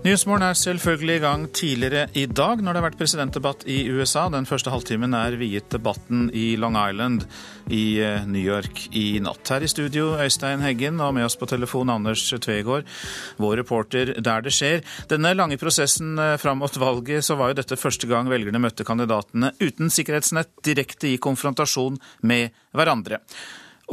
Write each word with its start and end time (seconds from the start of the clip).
Nyhetsmorgen 0.00 0.46
er 0.46 0.56
selvfølgelig 0.56 1.14
i 1.18 1.20
gang 1.20 1.42
tidligere 1.52 2.06
i 2.16 2.22
dag 2.24 2.62
når 2.64 2.72
det 2.72 2.80
har 2.80 2.84
vært 2.86 2.96
presidentdebatt 2.96 3.66
i 3.68 3.82
USA. 3.92 4.22
Den 4.32 4.46
første 4.48 4.72
halvtimen 4.72 5.12
er 5.12 5.36
viet 5.36 5.68
debatten 5.74 6.30
i 6.32 6.54
Long 6.56 6.78
Island 6.80 7.26
i 7.68 8.00
eh, 8.00 8.24
New 8.24 8.40
York 8.40 8.86
i 8.96 9.20
natt. 9.20 9.44
Her 9.52 9.60
i 9.60 9.68
studio 9.68 10.14
Øystein 10.16 10.64
Heggen 10.64 11.04
og 11.04 11.12
med 11.18 11.28
oss 11.28 11.36
på 11.36 11.50
telefon 11.52 11.92
Anders 11.92 12.24
Tvegård, 12.32 12.88
vår 13.36 13.60
reporter 13.60 14.14
der 14.16 14.48
det 14.48 14.56
skjer. 14.56 14.80
Denne 15.12 15.34
lange 15.36 15.60
prosessen 15.60 16.16
eh, 16.16 16.38
fram 16.40 16.64
mot 16.64 16.80
valget 16.80 17.28
så 17.28 17.36
var 17.36 17.52
jo 17.52 17.60
dette 17.60 17.76
første 17.76 18.08
gang 18.08 18.32
velgerne 18.32 18.64
møtte 18.64 18.88
kandidatene 18.88 19.52
uten 19.60 19.92
sikkerhetsnett 19.92 20.64
direkte 20.64 21.12
i 21.12 21.20
konfrontasjon 21.20 22.00
med 22.24 22.56
hverandre. 22.72 23.20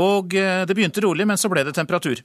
Og 0.08 0.40
eh, 0.40 0.64
det 0.64 0.76
begynte 0.78 1.04
rolig, 1.04 1.28
men 1.28 1.36
så 1.36 1.52
ble 1.52 1.68
det 1.68 1.76
temperatur. 1.76 2.24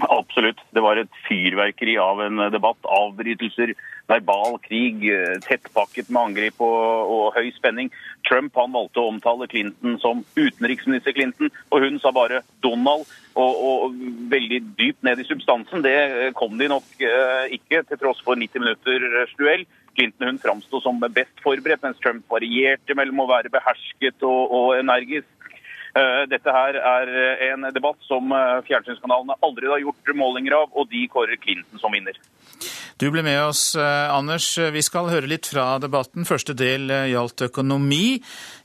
Absolutt. 0.00 0.60
Det 0.70 0.82
var 0.84 0.98
et 1.00 1.20
fyrverkeri 1.26 1.96
av 1.98 2.20
en 2.22 2.42
debatt. 2.52 2.78
Avbrytelser, 2.82 3.72
verbal 4.08 4.58
krig, 4.64 5.04
tettpakket 5.44 6.10
med 6.12 6.20
angrep 6.22 6.60
og, 6.64 7.12
og, 7.14 7.24
høy 7.36 7.50
spenning. 7.56 7.90
Trump 8.28 8.56
han 8.60 8.74
valgte 8.74 9.02
å 9.02 9.08
omtale 9.12 9.48
Clinton 9.50 9.98
som 10.02 10.22
utenriksminister 10.36 11.16
Clinton, 11.16 11.50
og 11.72 11.84
hun 11.84 11.98
sa 12.02 12.12
bare 12.14 12.42
Donald. 12.64 13.08
Og, 13.38 13.58
og 13.62 13.98
veldig 14.32 14.58
dypt 14.80 15.04
ned 15.06 15.20
i 15.22 15.26
substansen. 15.28 15.84
Det 15.84 16.32
kom 16.34 16.56
de 16.58 16.66
nok 16.72 16.88
eh, 17.06 17.52
ikke, 17.54 17.84
til 17.86 18.00
tross 18.00 18.22
for 18.26 18.40
90 18.40 18.64
minutters 18.64 19.34
duell. 19.38 19.62
Clinton 19.98 20.32
hun 20.32 20.40
framsto 20.42 20.80
som 20.82 20.98
best 21.10 21.42
forberedt, 21.42 21.82
mens 21.82 21.98
Trump 22.02 22.26
varierte 22.30 22.94
mellom 22.98 23.24
å 23.24 23.28
være 23.30 23.52
behersket 23.54 24.26
og, 24.26 24.54
og 24.54 24.68
energisk. 24.78 25.30
Eh, 25.98 26.24
dette 26.30 26.52
her 26.54 26.76
er 26.78 27.12
en 27.50 27.68
debatt 27.74 27.98
som 28.06 28.30
eh, 28.34 28.58
fjernsynskanalene 28.68 29.38
aldri 29.42 29.70
har 29.70 29.80
gjort 29.82 30.12
målinger 30.14 30.58
av, 30.60 30.74
og 30.76 30.90
de 30.92 31.06
kårer 31.10 31.40
Clinton 31.40 31.80
som 31.82 31.94
vinner. 31.94 32.18
Du 32.98 33.06
ble 33.14 33.22
med 33.22 33.38
oss, 33.40 33.62
eh, 33.78 34.10
Anders. 34.12 34.46
Vi 34.74 34.82
skal 34.84 35.10
høre 35.10 35.30
litt 35.30 35.48
fra 35.50 35.66
debatten. 35.82 36.26
Første 36.28 36.54
del 36.58 36.90
gjaldt 37.10 37.46
økonomi. 37.48 38.18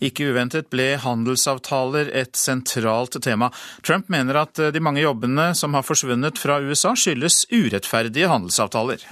Ikke 0.04 0.30
uventet 0.34 0.70
ble 0.74 0.94
handelsavtaler 1.02 2.12
et 2.24 2.38
sentralt 2.38 3.18
tema. 3.24 3.50
Trump 3.86 4.10
mener 4.14 4.44
at 4.44 4.62
de 4.74 4.84
mange 4.84 5.06
jobbene 5.06 5.52
som 5.58 5.78
har 5.78 5.86
forsvunnet 5.88 6.42
fra 6.42 6.60
USA, 6.62 6.94
skyldes 6.98 7.46
urettferdige 7.54 8.30
handelsavtaler. 8.30 9.06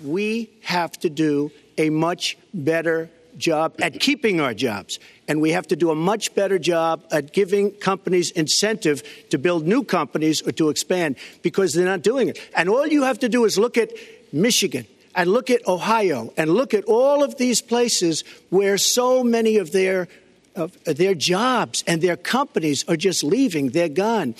We 0.00 0.48
have 0.70 1.00
to 1.02 1.08
do 1.08 1.50
a 1.76 1.90
much 1.90 2.36
better 2.54 3.08
job 3.38 3.74
at 3.80 4.00
keeping 4.00 4.40
our 4.40 4.54
jobs. 4.54 4.98
And 5.26 5.40
we 5.40 5.50
have 5.52 5.66
to 5.68 5.76
do 5.76 5.90
a 5.90 5.94
much 5.94 6.34
better 6.34 6.58
job 6.58 7.04
at 7.10 7.32
giving 7.32 7.70
companies 7.72 8.30
incentive 8.32 9.02
to 9.30 9.38
build 9.38 9.66
new 9.66 9.84
companies 9.84 10.46
or 10.46 10.52
to 10.52 10.68
expand 10.68 11.16
because 11.42 11.72
they're 11.72 11.86
not 11.86 12.02
doing 12.02 12.28
it. 12.28 12.38
And 12.54 12.68
all 12.68 12.86
you 12.86 13.02
have 13.04 13.18
to 13.20 13.28
do 13.28 13.44
is 13.44 13.58
look 13.58 13.76
at 13.76 13.92
Michigan 14.32 14.86
and 15.14 15.30
look 15.30 15.50
at 15.50 15.66
Ohio 15.66 16.32
and 16.36 16.50
look 16.50 16.74
at 16.74 16.84
all 16.84 17.22
of 17.22 17.36
these 17.36 17.60
places 17.60 18.24
where 18.50 18.78
so 18.78 19.24
many 19.24 19.56
of 19.56 19.72
their 19.72 20.08
of 20.54 20.82
their 20.84 21.14
jobs 21.14 21.84
and 21.86 22.02
their 22.02 22.16
companies 22.16 22.84
are 22.88 22.96
just 22.96 23.22
leaving, 23.22 23.70
they're 23.70 23.88
gone. 23.88 24.34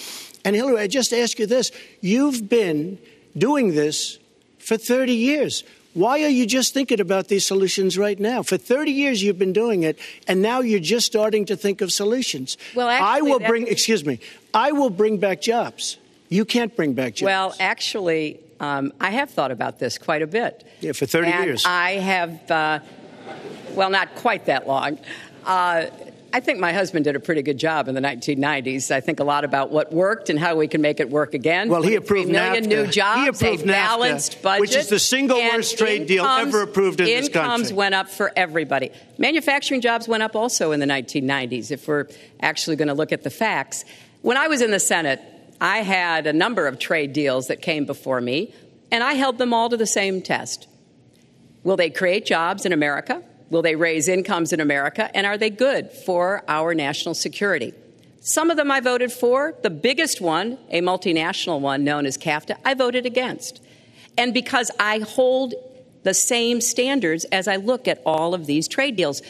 And 0.44 0.56
Hillary, 0.56 0.80
I 0.80 0.86
just 0.88 1.12
ask 1.12 1.38
you 1.38 1.46
this. 1.46 1.70
You've 2.00 2.48
been 2.48 2.98
doing 3.36 3.74
this 3.74 4.18
for 4.58 4.76
30 4.76 5.12
years. 5.14 5.64
Why 5.98 6.22
are 6.22 6.28
you 6.28 6.46
just 6.46 6.74
thinking 6.74 7.00
about 7.00 7.26
these 7.26 7.44
solutions 7.44 7.98
right 7.98 8.20
now? 8.20 8.44
For 8.44 8.56
30 8.56 8.92
years 8.92 9.20
you've 9.20 9.38
been 9.38 9.52
doing 9.52 9.82
it, 9.82 9.98
and 10.28 10.40
now 10.40 10.60
you're 10.60 10.78
just 10.78 11.06
starting 11.06 11.44
to 11.46 11.56
think 11.56 11.80
of 11.80 11.92
solutions. 11.92 12.56
Well, 12.76 12.88
actually, 12.88 13.08
I 13.08 13.20
will 13.22 13.40
bring, 13.40 13.66
excuse 13.66 14.04
me, 14.04 14.20
I 14.54 14.70
will 14.70 14.90
bring 14.90 15.18
back 15.18 15.40
jobs. 15.40 15.98
You 16.28 16.44
can't 16.44 16.74
bring 16.76 16.94
back 16.94 17.14
jobs. 17.14 17.26
Well, 17.26 17.54
actually, 17.58 18.38
um, 18.60 18.92
I 19.00 19.10
have 19.10 19.30
thought 19.30 19.50
about 19.50 19.80
this 19.80 19.98
quite 19.98 20.22
a 20.22 20.28
bit. 20.28 20.64
Yeah, 20.80 20.92
for 20.92 21.04
30 21.04 21.32
and 21.32 21.44
years. 21.44 21.64
I 21.66 21.92
have, 21.92 22.48
uh, 22.48 22.78
well, 23.74 23.90
not 23.90 24.14
quite 24.14 24.46
that 24.46 24.68
long. 24.68 25.00
Uh, 25.44 25.86
I 26.32 26.40
think 26.40 26.58
my 26.58 26.72
husband 26.72 27.04
did 27.04 27.16
a 27.16 27.20
pretty 27.20 27.42
good 27.42 27.58
job 27.58 27.88
in 27.88 27.94
the 27.94 28.00
1990s. 28.00 28.90
I 28.90 29.00
think 29.00 29.18
a 29.18 29.24
lot 29.24 29.44
about 29.44 29.70
what 29.70 29.92
worked 29.92 30.28
and 30.28 30.38
how 30.38 30.56
we 30.56 30.68
can 30.68 30.82
make 30.82 31.00
it 31.00 31.08
work 31.08 31.32
again. 31.32 31.70
Well, 31.70 31.82
he 31.82 31.94
approved 31.94 32.30
million 32.30 32.64
NAFTA. 32.64 32.68
new 32.68 32.86
jobs, 32.86 33.20
he 33.20 33.28
approved 33.28 33.64
a 33.64 33.66
balanced 33.66 34.32
NAFTA, 34.38 34.42
budget, 34.42 34.60
which 34.60 34.76
is 34.76 34.88
the 34.88 34.98
single 34.98 35.38
worst 35.38 35.78
trade 35.78 36.06
deal 36.06 36.24
ever 36.24 36.62
approved 36.62 37.00
in 37.00 37.06
this 37.06 37.28
country. 37.28 37.40
Incomes 37.40 37.72
went 37.72 37.94
up 37.94 38.08
for 38.10 38.30
everybody. 38.36 38.90
Manufacturing 39.16 39.80
jobs 39.80 40.06
went 40.06 40.22
up 40.22 40.36
also 40.36 40.72
in 40.72 40.80
the 40.80 40.86
1990s. 40.86 41.70
If 41.70 41.88
we're 41.88 42.06
actually 42.40 42.76
going 42.76 42.88
to 42.88 42.94
look 42.94 43.12
at 43.12 43.22
the 43.22 43.30
facts, 43.30 43.84
when 44.20 44.36
I 44.36 44.48
was 44.48 44.60
in 44.60 44.70
the 44.70 44.80
Senate, 44.80 45.22
I 45.60 45.78
had 45.78 46.26
a 46.26 46.32
number 46.32 46.66
of 46.66 46.78
trade 46.78 47.12
deals 47.14 47.48
that 47.48 47.62
came 47.62 47.86
before 47.86 48.20
me, 48.20 48.52
and 48.90 49.02
I 49.02 49.14
held 49.14 49.38
them 49.38 49.54
all 49.54 49.70
to 49.70 49.76
the 49.76 49.86
same 49.86 50.20
test. 50.20 50.68
Will 51.64 51.76
they 51.76 51.90
create 51.90 52.26
jobs 52.26 52.66
in 52.66 52.72
America? 52.72 53.22
Will 53.50 53.62
they 53.62 53.76
raise 53.76 54.08
incomes 54.08 54.52
in 54.52 54.60
America? 54.60 55.10
And 55.16 55.26
are 55.26 55.38
they 55.38 55.50
good 55.50 55.92
for 55.92 56.44
our 56.48 56.74
national 56.74 57.14
security? 57.14 57.74
Some 58.20 58.50
of 58.50 58.56
them 58.56 58.70
I 58.70 58.80
voted 58.80 59.12
for. 59.12 59.54
The 59.62 59.70
biggest 59.70 60.20
one, 60.20 60.58
a 60.70 60.80
multinational 60.80 61.60
one 61.60 61.84
known 61.84 62.04
as 62.04 62.18
CAFTA, 62.18 62.58
I 62.64 62.74
voted 62.74 63.06
against. 63.06 63.62
And 64.18 64.34
because 64.34 64.70
I 64.78 64.98
hold 64.98 65.54
the 66.02 66.14
same 66.14 66.60
standards 66.60 67.24
as 67.26 67.48
I 67.48 67.56
look 67.56 67.88
at 67.88 68.02
all 68.04 68.34
of 68.34 68.46
these 68.46 68.68
trade 68.68 68.96
deals. 68.96 69.22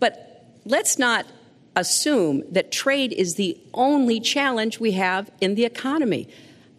But 0.00 0.52
let's 0.64 0.98
not 0.98 1.26
assume 1.76 2.42
that 2.50 2.70
trade 2.70 3.12
is 3.12 3.34
the 3.34 3.58
only 3.72 4.20
challenge 4.20 4.78
we 4.78 4.92
have 4.92 5.30
in 5.40 5.54
the 5.54 5.64
economy. 5.64 6.28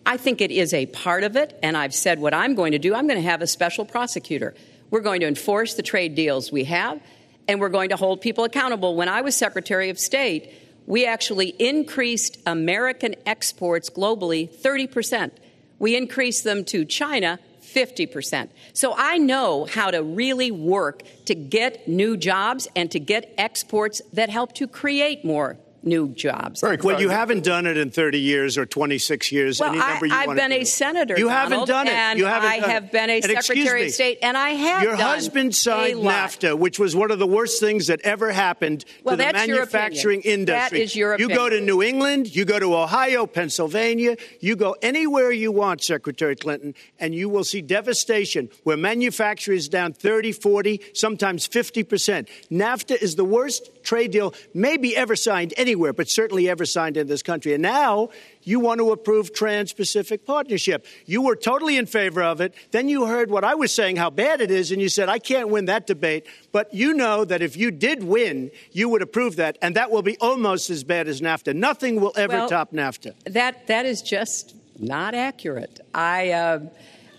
I 0.06 0.18
think 0.18 0.40
it 0.40 0.52
is 0.52 0.74
a 0.74 0.86
part 0.88 1.24
of 1.24 1.36
it, 1.36 1.58
and 1.64 1.76
I've 1.76 1.94
said 1.94 2.20
what 2.20 2.34
I'm 2.34 2.56
going 2.56 2.72
to 2.74 2.80
do. 2.80 2.94
I'm 2.94 3.08
going 3.08 3.22
to 3.22 3.28
have 3.30 3.42
a 3.42 3.48
special 3.48 3.86
prosecutor. 3.86 4.54
We're 4.91 5.01
going 5.01 5.22
to 5.22 5.28
enforce 5.28 5.73
the 5.73 5.84
trade 5.84 6.16
deals 6.16 6.51
we 6.51 6.66
have, 6.66 7.01
and 7.47 7.59
we're 7.59 7.69
going 7.69 7.90
to 7.90 7.96
hold 7.96 8.22
people 8.22 8.44
accountable. 8.44 8.96
When 8.96 9.09
I 9.09 9.22
was 9.22 9.35
Secretary 9.35 9.90
of 9.90 10.00
State, 10.00 10.51
we 10.85 11.06
actually 11.06 11.50
increased 11.50 12.38
American 12.46 13.16
exports 13.25 13.90
globally 13.90 14.47
30%. 14.47 15.31
We 15.79 15.96
increased 15.96 16.44
them 16.44 16.63
to 16.66 16.85
China 16.85 17.40
50%. 17.62 18.50
So 18.73 18.94
I 18.96 19.18
know 19.18 19.66
how 19.66 19.91
to 19.91 20.03
really 20.03 20.51
work 20.51 21.02
to 21.25 21.35
get 21.35 21.88
new 21.88 22.16
jobs 22.16 22.67
and 22.75 22.90
to 22.91 23.00
get 23.00 23.34
exports 23.38 24.02
that 24.13 24.29
help 24.29 24.53
to 24.53 24.67
create 24.67 25.25
more 25.25 25.57
new 25.85 26.09
jobs. 26.09 26.62
Right. 26.63 26.84
Well, 26.84 27.00
you 27.00 27.09
haven't 27.09 27.44
done 27.44 27.66
it 27.68 27.78
in 27.78 27.91
30 27.91 28.19
years 28.19 28.57
or 28.57 28.66
26 28.66 29.31
years. 29.31 29.59
Well, 29.59 29.69
any 29.69 29.79
number 29.79 30.06
you 30.07 30.13
I, 30.13 30.25
have 30.25 30.35
been 30.35 30.51
a 30.51 30.63
senator. 30.66 31.18
You 31.18 31.28
Donald, 31.29 31.51
haven't 31.51 31.68
done 31.68 31.88
it. 31.88 31.94
And 31.94 32.19
you 32.19 32.25
haven't 32.25 32.50
I 32.50 32.56
have 32.56 32.85
it. 32.85 32.91
been 32.91 33.09
a 33.09 33.13
And 33.22 33.23
secretary 33.44 33.81
me, 33.81 33.88
of 33.88 33.94
state, 33.94 34.19
and 34.22 34.35
I 34.38 34.50
have 34.51 34.84
Your 34.84 34.96
husband 34.96 35.56
signed. 35.56 36.00
NAFTA, 36.00 36.57
which 36.57 36.79
was 36.79 36.96
one 36.96 37.12
of 37.12 37.19
the 37.19 37.28
worst 37.28 37.59
things 37.59 37.88
that 37.88 38.01
ever 38.01 38.31
happened 38.31 38.85
Well, 39.03 39.13
to 39.13 39.18
the 39.18 39.31
that's 39.31 39.47
your 39.47 39.57
manufacturing 39.57 40.19
opinion. 40.19 40.46
That 40.46 40.73
industry. 40.73 40.81
is 40.81 40.96
your 40.96 41.18
You 41.19 41.29
go 41.29 41.50
to. 41.50 41.62
New 41.62 41.81
England, 41.81 42.35
you 42.35 42.46
go 42.46 42.59
to 42.59 42.75
Ohio, 42.75 43.25
Pennsylvania, 43.25 44.17
you 44.40 44.56
go 44.56 44.75
anywhere 44.81 45.31
you 45.31 45.52
want, 45.52 45.84
Secretary 45.84 46.35
Clinton, 46.35 46.73
and 47.00 47.16
you 47.16 47.29
will 47.29 47.44
see 47.44 47.62
devastation 47.62 48.50
where 48.63 48.78
manufacturing 48.78 49.57
is 49.57 49.67
down 49.69 49.94
30, 49.94 50.31
40, 50.31 50.81
sometimes 50.94 51.47
50%. 51.47 52.28
NAFTA 52.52 53.02
is 53.02 53.16
the 53.16 53.25
worst 53.25 53.69
trade 53.84 54.12
deal 54.12 54.34
maybe 54.53 54.96
ever 54.96 55.16
signed 55.16 55.53
anywhere, 55.57 55.75
but 55.75 56.09
certainly 56.09 56.50
ever 56.50 56.66
signed 56.66 56.97
in 56.97 57.08
this 57.08 57.22
country. 57.22 57.53
And 57.53 57.62
now 57.62 58.09
you 58.44 58.59
want 58.59 58.80
to 58.80 58.91
approve 58.91 59.34
Trans-Pacific 59.34 60.25
Partnership. 60.25 60.86
You 61.06 61.22
were 61.22 61.36
totally 61.36 61.78
in 61.78 61.86
favor 61.86 62.24
of 62.24 62.41
it. 62.41 62.53
Then 62.72 62.90
you 62.90 63.06
heard 63.06 63.30
what 63.30 63.44
I 63.44 63.56
was 63.56 63.72
saying, 63.72 63.97
how 63.97 64.09
bad 64.09 64.41
it 64.41 64.52
is, 64.52 64.72
and 64.72 64.81
you 64.81 64.90
said, 64.90 65.09
I 65.09 65.19
can't 65.19 65.50
win 65.50 65.66
that 65.66 65.88
debate. 65.88 66.25
But 66.52 66.74
you 66.74 66.94
know 66.94 67.25
that 67.25 67.41
if 67.41 67.58
you 67.58 67.72
did 67.72 68.03
win, 68.03 68.52
you 68.72 68.90
would 68.90 69.02
approve 69.02 69.35
that, 69.38 69.58
and 69.61 69.76
that 69.76 69.91
will 69.91 70.02
be 70.02 70.17
almost 70.17 70.70
as 70.70 70.84
bad 70.84 71.08
as 71.08 71.22
NAFTA. 71.22 71.55
Nothing 71.55 72.00
will 72.00 72.14
ever 72.16 72.34
Well, 72.34 72.50
top 72.50 72.72
NAFTA. 72.72 73.14
That 73.26 73.67
that 73.67 73.85
is 73.85 74.02
just 74.02 74.55
not 74.79 75.16
accurate. 75.16 75.79
I 75.94 76.32
uh, 76.32 76.59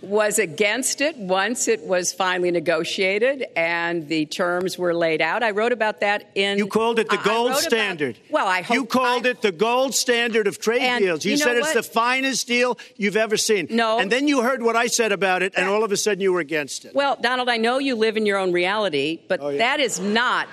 was 0.02 0.38
against 0.38 1.00
it 1.00 1.16
once 1.16 1.68
it 1.68 1.82
was 1.82 2.12
finally 2.12 2.50
negotiated 2.50 3.46
and 3.56 4.08
the 4.08 4.26
terms 4.26 4.78
were 4.78 4.94
laid 4.94 5.20
out. 5.22 5.42
I 5.42 5.50
wrote 5.50 5.72
about 5.72 6.00
that 6.00 6.30
in. 6.34 6.58
You 6.58 6.66
called 6.66 6.98
it 6.98 7.08
the 7.08 7.16
gold 7.16 7.50
wrote 7.50 7.58
about- 7.58 7.62
standard. 7.62 8.18
well, 8.30 8.46
I 8.46 8.62
hope 8.62 8.74
you 8.74 8.84
called 8.84 9.26
I- 9.26 9.30
it 9.30 9.42
the 9.42 9.52
gold 9.52 9.94
standard 9.94 10.46
of 10.46 10.58
trade 10.58 10.82
And 10.82 11.02
deals. 11.04 11.24
You, 11.24 11.32
you 11.32 11.38
know 11.38 11.44
said 11.44 11.56
it's 11.56 11.72
the 11.74 11.82
finest 11.82 12.46
deal 12.46 12.78
you've 12.96 13.16
ever 13.16 13.36
seen. 13.36 13.66
No. 13.70 13.98
and 13.98 14.10
then 14.12 14.28
you 14.28 14.42
heard 14.42 14.62
what 14.62 14.76
I 14.76 14.86
said 14.86 15.12
about 15.12 15.42
it, 15.42 15.54
and 15.56 15.68
all 15.68 15.82
of 15.82 15.92
a 15.92 15.96
sudden 15.96 16.20
you 16.20 16.32
were 16.32 16.40
against 16.40 16.84
it. 16.84 16.94
Well, 16.94 17.16
Donald, 17.20 17.48
I 17.48 17.56
know 17.56 17.78
you 17.78 17.94
live 17.96 18.16
in 18.16 18.26
your 18.26 18.38
own 18.38 18.52
reality, 18.52 19.20
but 19.28 19.40
Oh, 19.40 19.48
yeah. 19.48 19.58
that 19.58 19.80
is 19.80 19.98
not 19.98 20.46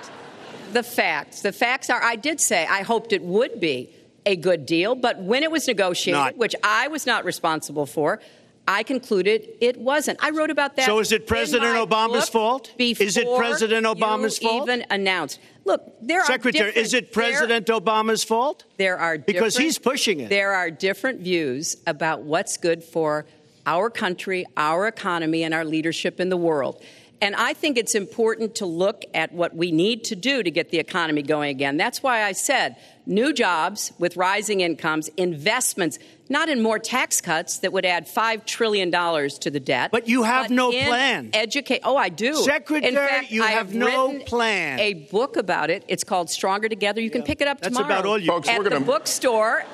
the 0.72 0.82
facts. 0.82 1.42
The 1.42 1.52
facts 1.52 1.90
are 1.90 2.02
I 2.02 2.16
did 2.16 2.40
say 2.40 2.66
I 2.66 2.82
hoped 2.82 3.12
it 3.12 3.22
would 3.22 3.60
be 3.60 3.90
a 4.26 4.36
good 4.36 4.64
deal, 4.66 4.94
but 4.94 5.18
when 5.20 5.42
it 5.42 5.50
was 5.50 5.68
negotiated, 5.68 6.18
Not. 6.18 6.36
which 6.38 6.54
I 6.64 6.88
was 6.88 7.06
not 7.06 7.24
responsible 7.26 7.84
for, 7.86 8.20
I 8.66 8.82
concluded 8.82 9.48
it 9.60 9.76
wasn't. 9.76 10.18
I 10.22 10.30
wrote 10.30 10.50
about 10.50 10.76
that. 10.76 10.86
So 10.86 10.98
is 10.98 11.12
it 11.12 11.26
President 11.26 11.76
Obama's 11.76 12.28
fault? 12.28 12.70
Is 12.78 13.16
it 13.16 13.26
President 13.36 13.86
Obama's 13.86 14.40
you 14.40 14.48
fault? 14.48 14.68
Even 14.68 14.84
announced. 14.90 15.38
Look, 15.66 15.82
there 16.00 16.24
Secretary, 16.24 16.64
are 16.64 16.66
different- 16.68 16.86
is 16.86 16.94
it 16.94 17.12
there- 17.12 17.22
President 17.24 17.66
Obama's 17.66 18.24
fault? 18.24 18.64
There 18.76 18.98
are 18.98 19.18
Because 19.18 19.56
he's 19.56 19.78
pushing 19.78 20.20
it. 20.20 20.30
There 20.30 20.52
are 20.52 20.70
different 20.70 21.20
views 21.20 21.76
about 21.86 22.22
what's 22.22 22.56
good 22.56 22.82
for 22.82 23.26
our 23.66 23.88
country, 23.90 24.44
our 24.56 24.86
economy, 24.86 25.42
and 25.42 25.54
our 25.54 25.64
leadership 25.64 26.20
in 26.20 26.28
the 26.28 26.36
world. 26.36 26.82
And 27.20 27.34
I 27.36 27.54
think 27.54 27.78
it's 27.78 27.94
important 27.94 28.56
to 28.56 28.66
look 28.66 29.04
at 29.14 29.32
what 29.32 29.56
we 29.56 29.72
need 29.72 30.04
to 30.04 30.16
do 30.16 30.42
to 30.42 30.50
get 30.50 30.70
the 30.70 30.78
economy 30.78 31.22
going 31.22 31.48
again. 31.50 31.76
That's 31.78 32.02
why 32.02 32.22
I 32.22 32.32
said 32.32 32.76
new 33.06 33.32
jobs 33.32 33.92
with 33.98 34.16
rising 34.16 34.60
incomes, 34.60 35.08
investments, 35.16 35.98
not 36.28 36.48
in 36.48 36.62
more 36.62 36.78
tax 36.78 37.20
cuts 37.22 37.58
that 37.58 37.72
would 37.72 37.84
add 37.86 38.06
$5 38.06 38.44
trillion 38.46 38.90
to 38.90 39.50
the 39.50 39.60
debt. 39.60 39.90
But 39.90 40.06
you 40.08 40.22
have 40.24 40.48
but 40.48 40.54
no 40.54 40.70
in 40.72 40.86
plan. 40.86 41.30
Educate. 41.32 41.80
Oh, 41.84 41.96
I 41.96 42.08
do. 42.10 42.34
Secretary, 42.34 42.94
fact, 42.94 43.30
you 43.30 43.42
I 43.42 43.48
have 43.52 43.74
no 43.74 44.18
plan. 44.26 44.78
A 44.80 44.94
book 45.10 45.36
about 45.36 45.70
it. 45.70 45.84
It's 45.88 46.04
called 46.04 46.28
Stronger 46.28 46.68
Together. 46.68 47.00
You 47.00 47.10
can 47.10 47.22
pick 47.22 47.40
it 47.40 47.48
up 47.48 47.60
That's 47.60 47.74
tomorrow. 47.74 47.94
about 47.94 48.06
all 48.06 48.18
you- 48.18 48.26
Folks, 48.28 48.48
at 48.48 48.58
we're 48.58 48.64
the 48.64 48.70
gonna- 48.70 48.84
bookstore 48.84 49.64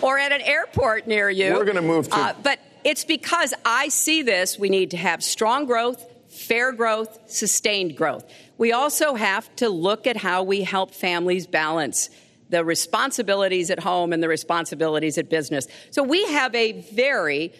or 0.00 0.18
at 0.18 0.32
an 0.32 0.40
airport 0.40 1.06
near 1.06 1.28
you. 1.28 1.52
We're 1.52 1.64
gonna 1.64 1.82
move 1.82 2.08
to- 2.08 2.16
Uh, 2.16 2.34
but 2.42 2.58
it's 2.84 3.04
because 3.04 3.52
I 3.64 3.88
see 3.88 4.22
this. 4.22 4.58
We 4.58 4.68
need 4.70 4.90
to 4.92 4.96
have 4.96 5.22
strong 5.22 5.64
growth, 5.66 6.04
fair 6.44 6.72
growth, 6.72 7.30
sustained 7.30 7.96
growth. 7.96 8.24
We 8.58 8.72
also 8.72 9.14
have 9.14 9.54
to 9.56 9.68
look 9.68 10.06
at 10.06 10.16
how 10.16 10.42
we 10.42 10.62
help 10.62 10.92
families 10.92 11.46
balance 11.46 12.10
the 12.50 12.64
responsibilities 12.64 13.70
at 13.70 13.80
home 13.80 14.12
and 14.12 14.22
the 14.22 14.28
responsibilities 14.28 15.18
at 15.18 15.28
business. 15.28 15.66
So 15.90 16.02
we 16.02 16.24
have 16.26 16.54
a 16.54 16.72
very 16.92 17.52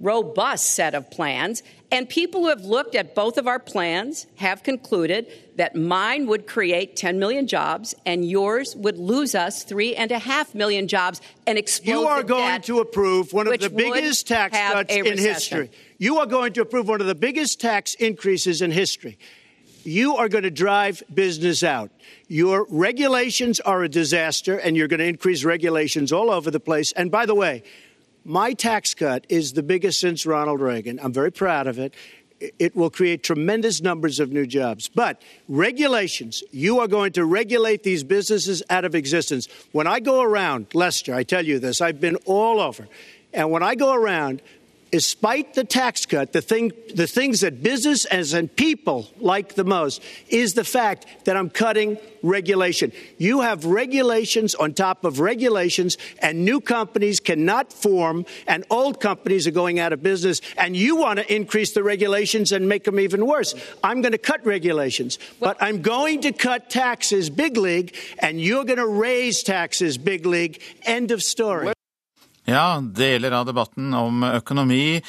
robust 0.00 0.70
set 0.70 0.94
of 0.94 1.10
plans, 1.10 1.62
and 1.92 2.08
people 2.08 2.42
who 2.42 2.48
have 2.48 2.64
looked 2.64 2.94
at 2.94 3.14
both 3.14 3.36
of 3.36 3.46
our 3.46 3.58
plans 3.58 4.26
have 4.36 4.62
concluded 4.62 5.26
that 5.56 5.76
mine 5.76 6.26
would 6.26 6.46
create 6.46 6.96
10 6.96 7.18
million 7.18 7.46
jobs 7.46 7.94
and 8.06 8.24
yours 8.24 8.74
would 8.76 8.96
lose 8.96 9.34
us 9.34 9.62
three 9.64 9.94
and 9.94 10.10
a 10.10 10.18
half 10.18 10.54
million 10.54 10.88
jobs 10.88 11.20
and 11.46 11.58
explode 11.58 11.92
You 11.92 12.06
are 12.06 12.22
going 12.22 12.62
to 12.62 12.80
approve 12.80 13.32
one 13.32 13.46
of 13.46 13.60
the 13.60 13.68
biggest 13.68 14.26
tax 14.26 14.56
cuts 14.56 14.94
in 14.94 15.02
recession. 15.02 15.24
history. 15.28 15.70
You 15.98 16.18
are 16.18 16.26
going 16.26 16.54
to 16.54 16.62
approve 16.62 16.88
one 16.88 17.00
of 17.00 17.06
the 17.06 17.14
biggest 17.14 17.60
tax 17.60 17.94
increases 17.94 18.62
in 18.62 18.70
history. 18.70 19.18
You 19.82 20.16
are 20.16 20.28
going 20.28 20.44
to 20.44 20.50
drive 20.50 21.02
business 21.12 21.62
out. 21.62 21.90
Your 22.28 22.66
regulations 22.70 23.60
are 23.60 23.82
a 23.82 23.88
disaster, 23.88 24.58
and 24.58 24.76
you're 24.76 24.88
going 24.88 25.00
to 25.00 25.06
increase 25.06 25.42
regulations 25.42 26.12
all 26.12 26.30
over 26.30 26.50
the 26.50 26.60
place. 26.60 26.92
And 26.92 27.10
by 27.10 27.26
the 27.26 27.34
way, 27.34 27.62
my 28.24 28.52
tax 28.52 28.94
cut 28.94 29.26
is 29.28 29.52
the 29.52 29.62
biggest 29.62 30.00
since 30.00 30.26
Ronald 30.26 30.60
Reagan. 30.60 31.00
I'm 31.02 31.12
very 31.12 31.32
proud 31.32 31.66
of 31.66 31.78
it. 31.78 31.94
It 32.58 32.74
will 32.74 32.90
create 32.90 33.22
tremendous 33.22 33.82
numbers 33.82 34.18
of 34.18 34.32
new 34.32 34.46
jobs. 34.46 34.88
But 34.88 35.20
regulations, 35.48 36.42
you 36.50 36.78
are 36.80 36.88
going 36.88 37.12
to 37.12 37.24
regulate 37.24 37.82
these 37.82 38.02
businesses 38.02 38.62
out 38.70 38.84
of 38.84 38.94
existence. 38.94 39.46
When 39.72 39.86
I 39.86 40.00
go 40.00 40.22
around, 40.22 40.68
Lester, 40.74 41.14
I 41.14 41.22
tell 41.22 41.44
you 41.44 41.58
this, 41.58 41.80
I've 41.80 42.00
been 42.00 42.16
all 42.24 42.60
over. 42.60 42.88
And 43.32 43.50
when 43.50 43.62
I 43.62 43.74
go 43.74 43.92
around, 43.92 44.42
despite 44.90 45.54
the 45.54 45.64
tax 45.64 46.06
cut, 46.06 46.32
the 46.32 46.42
thing, 46.42 46.72
the 46.94 47.06
things 47.06 47.40
that 47.40 47.62
businesses 47.62 48.34
and 48.34 48.54
people 48.54 49.08
like 49.18 49.54
the 49.54 49.64
most 49.64 50.02
is 50.28 50.54
the 50.54 50.64
fact 50.64 51.06
that 51.24 51.36
I'm 51.36 51.50
cutting 51.50 51.98
regulation. 52.22 52.92
You 53.18 53.40
have 53.40 53.64
regulations 53.64 54.54
on 54.54 54.74
top 54.74 55.04
of 55.04 55.20
regulations, 55.20 55.96
and 56.20 56.44
new 56.44 56.60
companies 56.60 57.20
cannot 57.20 57.72
form, 57.72 58.26
and 58.46 58.64
old 58.70 59.00
companies 59.00 59.46
are 59.46 59.52
going 59.52 59.78
out 59.78 59.92
of 59.92 60.02
business. 60.02 60.40
And 60.56 60.76
you 60.76 60.96
want 60.96 61.18
to 61.18 61.34
increase 61.34 61.72
the 61.72 61.82
regulations 61.82 62.52
and 62.52 62.68
make 62.68 62.84
them 62.84 63.00
even 63.00 63.26
worse. 63.26 63.54
I'm 63.82 64.02
going 64.02 64.12
to 64.12 64.18
cut 64.18 64.44
regulations, 64.44 65.18
but 65.38 65.56
I'm 65.60 65.82
going 65.82 66.20
to 66.22 66.32
cut 66.32 66.70
taxes, 66.70 67.30
big 67.30 67.56
league, 67.56 67.96
and 68.18 68.40
you're 68.40 68.64
going 68.64 68.78
to 68.78 68.86
raise 68.86 69.42
taxes, 69.42 69.98
big 69.98 70.26
league. 70.26 70.60
End 70.84 71.10
of 71.10 71.22
story. 71.22 71.72
Ja, 72.48 72.80
deler 72.80 73.34
av 73.36 73.44
debatten 73.50 73.92
om 73.94 74.24
økonomi. 74.24 75.02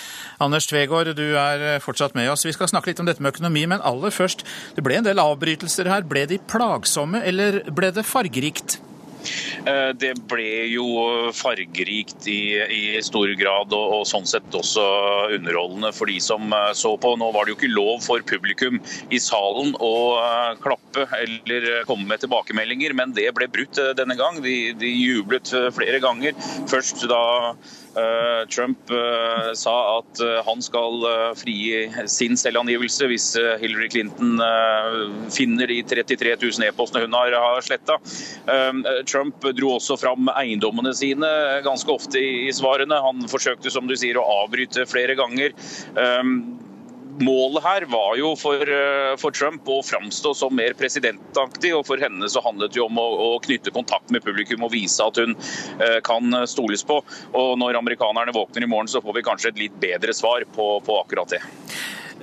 Anders 0.44 0.68
Tvegård, 0.68 1.13
du 1.16 1.38
er 1.39 1.80
fortsatt 1.80 2.16
med 2.18 2.28
oss. 2.30 2.44
Vi 2.45 2.54
skal 2.54 2.69
snakke 2.69 2.92
litt 2.92 3.00
om 3.00 3.07
dette 3.07 3.24
med 3.24 3.31
økonomi, 3.31 3.63
men 3.72 3.83
aller 3.88 4.12
først. 4.12 4.44
Det 4.75 4.83
ble 4.83 5.00
en 5.00 5.07
del 5.07 5.22
avbrytelser 5.24 5.89
her. 5.89 6.04
Ble 6.04 6.28
de 6.28 6.42
plagsomme, 6.51 7.24
eller 7.24 7.63
ble 7.72 7.94
det 7.95 8.06
fargerikt? 8.06 8.81
Eh, 9.66 9.92
Det 10.02 10.14
ble 10.30 10.48
jo 10.72 10.86
fargerikt 11.36 12.28
i, 12.32 12.42
i 12.62 12.82
stor 13.06 13.32
grad, 13.40 13.74
og, 13.78 13.96
og 14.00 14.08
sånn 14.10 14.28
sett 14.30 14.58
også 14.58 14.86
underholdende 15.38 15.92
for 15.96 16.12
de 16.12 16.18
som 16.24 16.52
eh, 16.56 16.72
så 16.78 16.96
på. 17.02 17.14
Nå 17.20 17.32
var 17.36 17.46
det 17.46 17.56
jo 17.56 17.60
ikke 17.60 17.74
lov 17.74 18.02
for 18.06 18.24
publikum 18.28 18.80
i 19.12 19.22
salen 19.22 19.76
å 19.80 19.94
eh, 20.22 20.56
klappe 20.64 21.08
eller 21.22 21.70
komme 21.90 22.10
med 22.10 22.24
tilbakemeldinger, 22.24 22.96
men 22.98 23.16
det 23.18 23.30
ble 23.38 23.50
brutt 23.52 23.80
denne 23.98 24.18
gang. 24.20 24.42
De, 24.44 24.58
de 24.78 24.92
jublet 24.92 25.54
flere 25.76 26.02
ganger. 26.04 26.36
Først 26.72 27.06
da 27.12 27.22
Trump 28.50 28.92
eh, 28.92 29.52
sa 29.54 29.76
at 29.98 30.22
eh, 30.24 30.40
han 30.46 30.62
skal 30.64 31.04
eh, 31.08 31.28
frigi 31.38 32.08
sin 32.12 32.38
selvangivelse 32.40 33.08
hvis 33.12 33.28
eh, 33.40 33.58
Hillary 33.62 33.90
Clinton 33.92 34.40
eh, 34.44 34.98
finner 35.34 35.72
de 35.72 35.82
33 35.88 36.38
000 36.40 36.68
e-postene 36.70 37.06
hun 37.06 37.18
har, 37.18 37.36
sletta. 37.64 37.98
Trump 39.08 39.44
dro 39.58 39.76
også 39.76 39.98
fram 40.00 40.30
eiendommene 40.34 40.94
sine 40.96 41.30
ganske 41.66 41.92
ofte 41.94 42.20
i 42.22 42.52
svarene. 42.56 42.98
Han 43.04 43.28
forsøkte 43.32 43.72
som 43.74 43.88
du 43.90 43.96
sier, 44.00 44.20
å 44.20 44.28
avbryte 44.42 44.88
flere 44.90 45.16
ganger. 45.20 45.56
Målet 47.19 47.63
her 47.66 47.86
var 47.92 48.16
jo 48.18 48.31
for, 48.40 48.62
eh, 48.62 49.16
for 49.19 49.36
Trump 49.36 49.68
å 49.68 49.81
framstå 49.86 50.34
som 50.38 50.56
mer 50.56 50.74
presidentaktig, 50.78 51.74
og 51.75 51.86
for 51.86 52.02
henne 52.02 52.30
så 52.31 52.44
handlet 52.46 52.74
det 52.74 52.81
om 52.81 52.98
å, 52.98 53.08
å 53.36 53.40
knytte 53.44 53.74
kontakt 53.75 54.12
med 54.12 54.24
publikum 54.24 54.63
og 54.63 54.72
vise 54.72 55.04
at 55.04 55.19
hun 55.22 55.36
eh, 55.36 56.00
kan 56.06 56.31
stoles 56.48 56.86
på. 56.88 57.02
Og 57.34 57.56
når 57.60 57.80
amerikanerne 57.81 58.36
våkner 58.36 58.66
i 58.66 58.72
morgen, 58.72 58.92
så 58.92 59.04
får 59.04 59.19
vi 59.19 59.25
kanskje 59.28 59.54
et 59.54 59.66
litt 59.66 59.81
bedre 59.81 60.16
svar 60.16 60.48
på, 60.56 60.74
på 60.86 61.02
akkurat 61.04 61.36
det. 61.36 61.44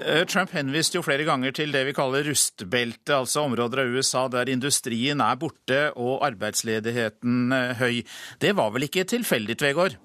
Eh, 0.07 0.25
Trump 0.31 0.53
henviste 0.55 0.99
jo 0.99 1.03
flere 1.03 1.27
ganger 1.27 1.55
til 1.57 1.73
det 1.75 1.83
vi 1.89 1.95
kaller 1.97 2.27
rustbeltet, 2.29 3.15
altså 3.15 3.47
områder 3.49 3.83
av 3.83 3.97
USA 3.97 4.27
der 4.31 4.51
industrien 4.53 5.23
er 5.25 5.41
borte 5.41 5.81
og 5.97 6.23
arbeidsledigheten 6.29 7.55
eh, 7.55 7.73
høy. 7.81 8.05
Det 8.39 8.55
var 8.59 8.71
vel 8.75 8.87
ikke 8.87 9.09
tilfeldig, 9.09 9.59
Tvegård? 9.59 9.99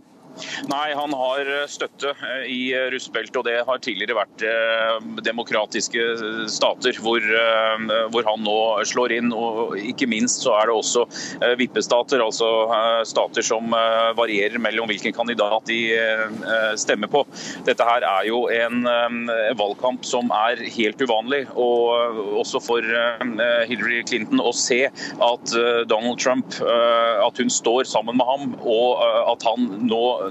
Nei, 0.71 0.93
han 0.97 1.13
har 1.17 1.49
støtte 1.69 2.13
eh, 2.15 2.45
i 2.49 2.61
rustbeltet, 2.93 3.37
og 3.39 3.45
det 3.47 3.59
har 3.67 3.81
tidligere 3.83 4.17
vært 4.17 4.45
eh, 4.47 4.97
demokratiske 5.25 6.05
stater 6.51 6.97
hvor, 7.03 7.21
eh, 7.21 7.93
hvor, 8.13 8.25
han 8.27 8.43
nå 8.45 8.57
slår 8.89 9.15
inn. 9.19 9.31
Og 9.35 9.75
ikke 9.79 10.09
minst 10.09 10.43
så 10.45 10.55
er 10.59 10.69
det 10.69 10.77
også 10.77 11.05
eh, 11.41 11.55
vippestater, 11.59 12.23
altså 12.23 12.49
eh, 12.65 13.01
stater 13.09 13.45
som 13.45 13.75
eh, 13.77 14.11
varierer 14.17 14.61
mellom 14.63 14.89
hvilken 14.91 15.15
kandidat 15.15 15.67
de 15.69 15.79
eh, 15.97 16.73
stemmer 16.79 17.11
på. 17.11 17.25
Dette 17.67 17.87
her 17.87 18.05
er 18.07 18.29
jo 18.29 18.45
en 18.53 18.87
eh, 18.89 19.51
valgkamp 19.59 20.05
som 20.07 20.31
er 20.33 20.63
helt 20.77 21.01
uvanlig, 21.03 21.45
og 21.53 22.39
også 22.41 22.61
for 22.63 22.83
eh, 22.83 23.67
Hillary 23.69 24.01
Clinton 24.07 24.41
å 24.43 24.53
se 24.55 24.81
at 24.87 25.55
eh, 25.57 25.83
Donald 25.89 26.19
Trump 26.23 26.57
eh, 26.61 27.21
at 27.23 27.39
hun 27.41 27.51
står 27.53 27.87
sammen 27.89 28.17
med 28.19 28.27
ham, 28.27 28.55
og 28.61 29.03
eh, 29.03 29.19
at 29.33 29.45
han 29.47 29.69
nå 29.87 30.01
eh, 30.15 30.22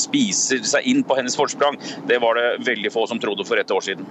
spiser 0.00 0.66
seg 0.66 0.90
inn 0.90 1.04
på 1.06 1.16
hennes 1.18 1.36
forsprang. 1.38 1.78
Det 2.08 2.20
var 2.22 2.38
det 2.38 2.48
veldig 2.66 2.92
få 2.94 3.06
som 3.10 3.20
trodde 3.22 3.46
for 3.48 3.60
et 3.60 3.70
år 3.70 3.88
siden. 3.90 4.08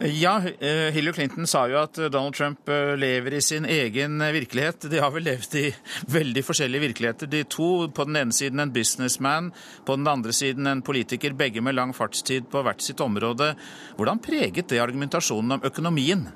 Ja, 0.00 0.42
eh, 0.60 0.92
Hillary 0.92 1.12
Clinton 1.12 1.46
sa 1.48 1.62
jo 1.72 1.78
at 1.80 1.96
Donald 1.96 2.34
Trump 2.36 2.68
eh, 2.68 2.92
lever 3.00 3.38
i 3.38 3.40
sin 3.40 3.64
egen 3.64 4.20
virkelighet. 4.20 4.84
De 4.92 5.00
har 5.00 5.10
vel 5.14 5.24
levd 5.24 5.54
i 5.56 5.70
veldig 6.12 6.42
forskjellige 6.44 6.84
virkeligheter, 6.84 7.30
de 7.32 7.44
to. 7.48 7.88
På 7.88 8.04
den 8.04 8.20
ene 8.20 8.36
siden 8.36 8.60
en 8.60 8.74
businessman, 8.74 9.52
på 9.88 9.96
den 9.96 10.08
andre 10.12 10.36
siden 10.36 10.68
en 10.68 10.84
politiker, 10.84 11.32
begge 11.32 11.64
med 11.64 11.78
lang 11.78 11.96
fartstid 11.96 12.50
på 12.52 12.60
hvert 12.66 12.84
sitt 12.84 13.00
område. 13.00 13.54
Hvordan 13.96 14.20
preget 14.20 14.68
det 14.68 14.84
argumentasjonen 14.84 15.56
om 15.56 15.64
økonomien? 15.64 16.28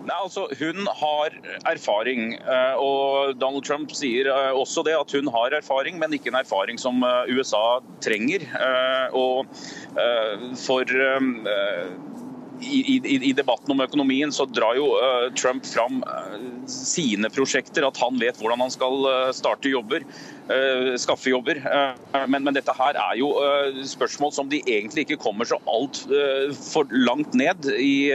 Nei, 0.00 0.16
altså, 0.16 0.46
Hun 0.58 0.86
har 0.86 1.34
erfaring, 1.68 2.34
eh, 2.34 2.76
og 2.80 3.36
Donald 3.40 3.64
Trump 3.68 3.92
sier 3.92 4.30
eh, 4.32 4.52
også 4.56 4.84
det 4.86 4.96
at 4.96 5.12
hun 5.12 5.28
har 5.34 5.56
erfaring, 5.56 5.98
men 6.00 6.14
ikke 6.16 6.32
en 6.32 6.40
erfaring 6.40 6.80
som 6.80 7.04
eh, 7.04 7.32
USA 7.36 7.80
trenger. 8.04 8.46
Og 9.16 9.46
for 10.60 10.88
i, 12.60 13.00
i, 13.04 13.28
I 13.30 13.32
debatten 13.36 13.72
om 13.72 13.80
økonomien 13.84 14.32
så 14.32 14.46
drar 14.48 14.76
jo 14.78 14.90
uh, 15.00 15.28
Trump 15.38 15.66
fram 15.66 16.02
uh, 16.04 16.36
sine 16.70 17.30
prosjekter, 17.32 17.86
at 17.86 18.00
han 18.02 18.18
vet 18.20 18.38
hvordan 18.40 18.64
han 18.66 18.74
skal 18.74 19.06
uh, 19.06 19.32
starte 19.36 19.72
jobber, 19.72 20.04
skaffe 20.98 21.30
jobber. 21.30 21.60
Men, 22.26 22.42
men 22.42 22.56
dette 22.56 22.72
her 22.74 22.96
er 22.98 23.12
jo 23.20 23.28
spørsmål 23.86 24.32
som 24.34 24.48
de 24.50 24.58
egentlig 24.66 25.04
ikke 25.04 25.20
kommer 25.22 25.46
så 25.46 25.60
altfor 25.70 26.90
langt 26.90 27.36
ned 27.38 27.68
i, 27.70 28.10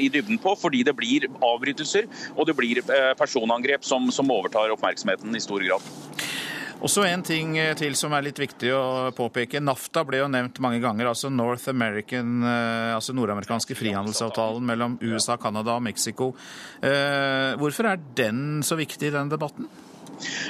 i 0.00 0.08
dybden 0.08 0.40
på, 0.40 0.54
fordi 0.56 0.80
det 0.88 0.96
blir 0.96 1.28
avbrytelser 1.44 2.08
og 2.32 2.48
det 2.48 2.56
blir 2.56 2.80
personangrep 3.20 3.84
som, 3.84 4.08
som 4.08 4.32
overtar 4.32 4.72
oppmerksomheten 4.72 5.36
i 5.36 5.44
stor 5.44 5.68
grad. 5.68 5.92
Også 6.84 7.06
en 7.08 7.22
ting 7.24 7.54
til 7.80 7.94
som 7.96 8.12
er 8.12 8.26
litt 8.26 8.38
viktig 8.38 8.68
å 8.76 8.82
påpeke. 9.16 9.62
NAFTA 9.64 10.02
ble 10.06 10.20
jo 10.20 10.28
nevnt 10.28 10.60
mange 10.60 10.82
ganger, 10.82 11.08
altså 11.08 11.30
North 11.32 11.70
American, 11.72 12.42
eh, 12.44 12.92
altså 12.92 13.14
nordamerikanske 13.16 13.74
frihandelsavtalen 13.78 14.66
mellom 14.68 14.98
USA, 15.00 15.38
Canada 15.40 15.78
og 15.78 15.86
Mexico. 15.86 16.34
Eh, 16.84 17.56
Hvorfor 17.56 17.88
er 17.90 18.02
den 18.20 18.62
så 18.62 18.76
viktig 18.76 19.08
i 19.08 19.14
den 19.16 19.32
debatten? 19.32 19.70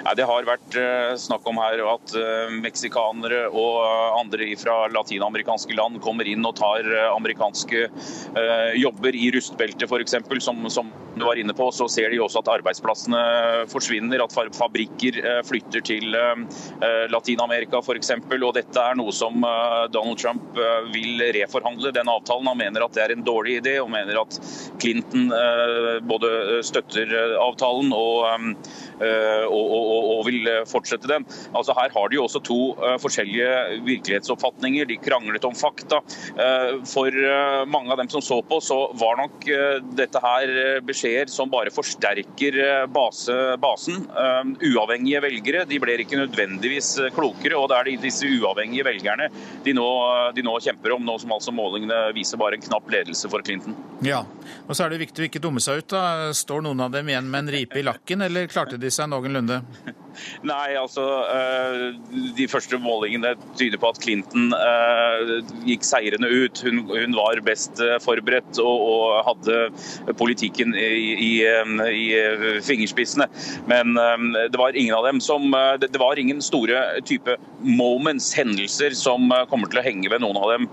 Ja, 0.04 0.14
det 0.16 0.26
har 0.28 0.46
vært 0.46 0.76
snakk 1.20 1.46
om 1.48 1.58
her 1.60 1.80
at 1.90 2.14
meksikanere 2.62 3.46
og 3.50 3.80
andre 4.20 4.48
fra 4.60 4.76
latinamerikanske 4.92 5.76
land 5.76 6.00
kommer 6.04 6.28
inn 6.28 6.46
og 6.46 6.56
tar 6.58 6.86
amerikanske 7.10 7.86
jobber 8.78 9.16
i 9.18 9.30
rustbeltet 9.34 9.86
f.eks. 9.90 10.16
Som, 10.46 10.62
som 10.70 10.90
du 11.16 11.24
var 11.24 11.38
inne 11.40 11.54
på, 11.56 11.68
så 11.74 11.88
ser 11.90 12.12
de 12.12 12.20
også 12.22 12.42
at 12.42 12.50
arbeidsplassene 12.58 13.22
forsvinner, 13.72 14.22
at 14.22 14.34
fabrikker 14.56 15.18
flytter 15.48 15.84
til 15.86 16.16
Latin-Amerika 17.12 17.82
f.eks. 17.82 18.12
Og 18.36 18.52
dette 18.56 18.82
er 18.82 18.98
noe 18.98 19.14
som 19.16 19.40
Donald 19.94 20.20
Trump 20.22 20.60
vil 20.94 21.24
reforhandle, 21.40 21.94
den 21.96 22.12
avtalen. 22.12 22.50
Han 22.52 22.60
mener 22.60 22.86
at 22.86 22.96
det 22.96 23.06
er 23.06 23.16
en 23.16 23.26
dårlig 23.26 23.58
idé, 23.62 23.76
og 23.82 23.90
mener 23.94 24.22
at 24.22 24.38
Clinton 24.82 25.30
både 26.06 26.62
støtter 26.66 27.16
avtalen 27.40 27.94
og 27.96 28.26
Eh, 28.96 29.44
og, 29.56 29.74
og, 29.96 30.10
og, 30.16 30.22
vil 30.26 30.50
fortsette 30.68 31.08
den. 31.10 31.26
Altså 31.56 31.74
Her 31.76 31.92
har 31.94 32.10
de 32.10 32.18
jo 32.18 32.26
også 32.26 32.42
to 32.46 32.58
eh, 32.76 32.96
forskjellige 33.02 33.80
virkelighetsoppfatninger. 33.86 34.88
De 34.90 34.98
kranglet 35.02 35.46
om 35.48 35.56
fakta. 35.56 36.02
Eh, 36.36 36.72
for 36.88 37.14
mange 37.70 37.92
av 37.92 38.00
dem 38.00 38.10
som 38.12 38.22
så 38.24 38.40
på, 38.46 38.58
så 38.62 38.76
var 38.98 39.18
nok 39.20 39.46
dette 39.96 40.20
her 40.22 40.50
beskjeder 40.84 41.30
som 41.30 41.50
bare 41.50 41.72
forsterker 41.74 42.58
base, 42.92 43.34
basen. 43.62 44.04
Uavhengige 44.64 45.22
velgere 45.24 45.64
de 45.68 45.78
blir 45.82 46.02
ikke 46.02 46.18
nødvendigvis 46.20 46.92
klokere, 47.16 47.58
og 47.58 47.70
det 47.70 47.78
er 47.78 48.02
disse 48.02 48.28
uavhengige 48.28 48.86
velgerne 48.86 49.28
de 49.64 49.74
nå, 49.76 49.86
de 50.36 50.44
nå 50.46 50.56
kjemper 50.62 50.96
om, 50.96 51.04
nå 51.06 51.16
som 51.22 51.34
altså 51.36 51.54
målingene 51.54 52.12
viser 52.16 52.40
bare 52.40 52.58
en 52.58 52.64
knapp 52.64 52.90
ledelse 52.92 53.30
for 53.32 53.44
Clinton. 53.46 53.76
Ja, 54.04 54.22
og 54.66 54.76
så 54.76 54.86
er 54.86 54.92
det 54.92 55.00
viktig 55.04 55.24
å 55.24 55.28
ikke 55.30 55.42
dumme 55.42 55.62
seg 55.64 55.80
ut. 55.80 55.88
da. 55.94 56.32
Står 56.36 56.64
noen 56.66 56.82
av 56.84 56.92
dem 56.94 57.08
igjen 57.10 57.28
med 57.30 57.46
en 57.46 57.52
ripe 57.54 57.80
i 57.80 57.84
lakken, 57.86 58.24
eller 58.26 58.50
klarte 58.50 58.78
de 58.80 58.90
seg 58.92 59.08
noenlunde? 59.10 59.45
Miranda. 59.46 59.64
Nei, 60.46 60.76
altså 60.78 61.04
eh, 61.30 61.84
De 62.36 62.46
første 62.50 62.78
målingene 62.82 63.34
tyder 63.58 63.80
på 63.80 63.90
at 63.92 64.00
Clinton 64.02 64.52
eh, 64.56 65.32
gikk 65.68 65.86
seirende 65.86 66.30
ut. 66.30 66.62
Hun, 66.66 66.84
hun 66.90 67.16
var 67.16 67.40
best 67.46 67.80
eh, 67.82 67.96
forberedt 68.02 68.60
og, 68.62 68.86
og 68.86 69.16
hadde 69.30 70.14
politikken 70.18 70.74
i, 70.76 71.14
i, 71.14 71.32
i, 71.90 72.06
fingerspissene. 72.64 73.26
Men 73.70 73.96
det 73.96 74.58
var 74.58 74.76
ingen 74.76 74.94
av 74.96 75.06
dem 75.06 75.18
som 75.22 75.54
Det 75.80 75.98
var 76.00 76.18
ingen 76.18 76.40
store 76.44 76.78
type 77.06 77.36
moments, 77.60 78.28
hendelser, 78.36 78.94
som 78.96 79.30
kommer 79.50 79.70
til 79.70 79.80
å 79.80 79.84
henge 79.84 80.10
ved 80.12 80.22
noen 80.22 80.38
av 80.40 80.52
dem 80.54 80.68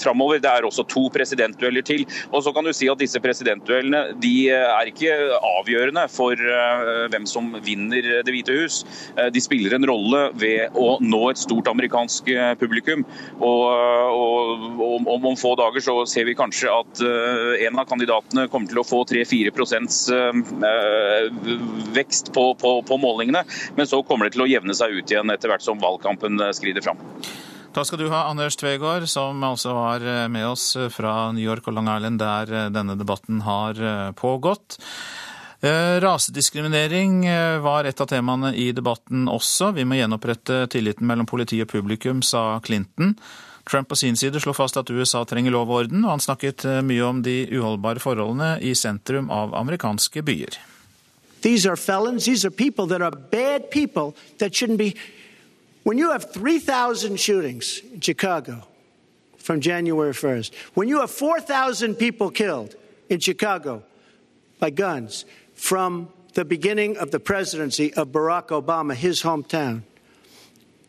framover. 0.00 0.40
Det 0.42 0.50
er 0.50 0.66
også 0.66 0.84
to 0.90 1.06
presidentdueller 1.14 1.84
til. 1.86 2.04
Og 2.30 2.44
så 2.44 2.52
kan 2.54 2.66
du 2.66 2.72
si 2.76 2.88
at 2.90 3.00
disse 3.02 3.20
presidentduellene 3.22 4.04
de 4.22 4.34
er 4.54 4.90
ikke 4.90 5.16
avgjørende 5.38 6.06
for 6.12 6.38
hvem 7.12 7.28
som 7.28 7.52
vinner 7.64 7.81
vinner 7.82 8.22
Det 8.24 8.32
hvite 8.32 8.52
hus. 8.52 8.84
Eh, 9.16 9.30
de 9.32 9.40
spiller 9.40 9.74
en 9.74 9.86
rolle 9.86 10.30
ved 10.38 10.74
å 10.74 10.98
nå 11.00 11.22
et 11.30 11.38
stort 11.40 11.68
amerikansk 11.68 12.28
eh, 12.28 12.54
publikum. 12.58 13.04
Og, 13.40 13.64
og, 14.12 14.66
og 14.78 15.06
om, 15.14 15.26
om 15.32 15.36
få 15.36 15.54
dager 15.58 15.80
så 15.80 15.96
ser 16.06 16.26
vi 16.28 16.36
kanskje 16.38 16.72
at 16.72 17.02
eh, 17.02 17.66
en 17.66 17.78
av 17.78 17.88
kandidatene 17.88 18.48
kommer 18.52 18.70
til 18.70 18.82
å 18.82 18.86
få 18.86 19.02
3-4% 19.08 19.82
vekst 21.92 22.32
på, 22.34 22.44
på, 22.58 22.72
på 22.86 22.98
målingene. 23.00 23.44
Men 23.76 23.88
så 23.88 24.02
kommer 24.06 24.26
det 24.26 24.36
til 24.36 24.44
å 24.46 24.50
jevne 24.50 24.76
seg 24.76 24.94
ut 24.98 25.10
igjen 25.10 25.32
etter 25.32 25.52
hvert 25.52 25.64
som 25.64 25.80
valgkampen 25.82 26.40
skrider 26.54 26.84
fram. 26.84 27.00
Takk 27.72 27.88
skal 27.88 28.02
du 28.02 28.10
ha, 28.12 28.26
Anders 28.28 28.58
Tvegård, 28.60 29.06
som 29.08 29.40
altså 29.46 29.72
var 29.72 30.04
med 30.28 30.44
oss 30.44 30.74
fra 30.92 31.30
New 31.32 31.44
York 31.44 31.70
og 31.70 31.78
Long 31.78 31.88
Island, 31.88 32.20
der 32.20 32.68
denne 32.74 32.98
debatten 33.00 33.40
har 33.46 33.80
pågått. 34.18 34.76
Eh, 35.62 36.00
rasediskriminering 36.00 37.26
eh, 37.26 37.58
var 37.58 37.84
et 37.84 38.00
av 38.00 38.08
temaene 38.10 38.50
i 38.58 38.72
debatten 38.74 39.28
også. 39.30 39.68
Vi 39.76 39.84
må 39.86 39.94
gjenopprette 39.94 40.64
tilliten 40.74 41.06
mellom 41.06 41.28
politi 41.30 41.60
og 41.62 41.68
publikum, 41.70 42.18
sa 42.26 42.58
Clinton. 42.66 43.12
Trump 43.70 43.92
på 43.92 43.98
sin 44.00 44.18
side 44.18 44.40
slo 44.42 44.50
fast 44.58 44.80
at 44.80 44.90
USA 44.90 45.20
trenger 45.22 45.54
lov 45.54 45.70
og 45.70 45.84
orden, 45.84 46.02
og 46.02 46.16
han 46.16 46.24
snakket 46.24 46.64
eh, 46.66 46.80
mye 46.82 47.04
om 47.06 47.20
de 47.22 47.44
uholdbare 47.54 48.02
forholdene 48.02 48.56
i 48.58 48.74
sentrum 48.74 49.30
av 49.30 49.54
amerikanske 49.54 50.24
byer. 50.26 50.58
These 51.46 51.70
are 51.70 51.78
felons. 51.78 52.24
These 52.24 52.44
are 52.44 52.50
people 52.50 52.86
that 52.90 53.00
are 53.00 53.14
bad 53.14 53.70
people 53.70 54.16
that 54.38 54.50
shouldn't 54.50 54.82
be. 54.82 54.96
When 55.84 55.96
you 55.96 56.10
have 56.10 56.26
3,000 56.32 57.20
shootings 57.20 57.82
in 57.94 58.00
Chicago 58.00 58.66
from 59.38 59.60
January 59.60 60.12
1st, 60.12 60.54
when 60.74 60.88
you 60.88 60.98
have 60.98 61.10
4,000 61.12 61.94
people 61.94 62.30
killed 62.30 62.74
in 63.08 63.20
Chicago 63.20 63.82
by 64.58 64.70
guns, 64.70 65.24
from 65.62 66.08
the 66.34 66.44
beginning 66.44 66.96
of 66.96 67.12
the 67.12 67.20
presidency 67.20 67.94
of 67.94 68.08
Barack 68.08 68.48
Obama, 68.48 68.94
his 68.94 69.22
hometown. 69.22 69.82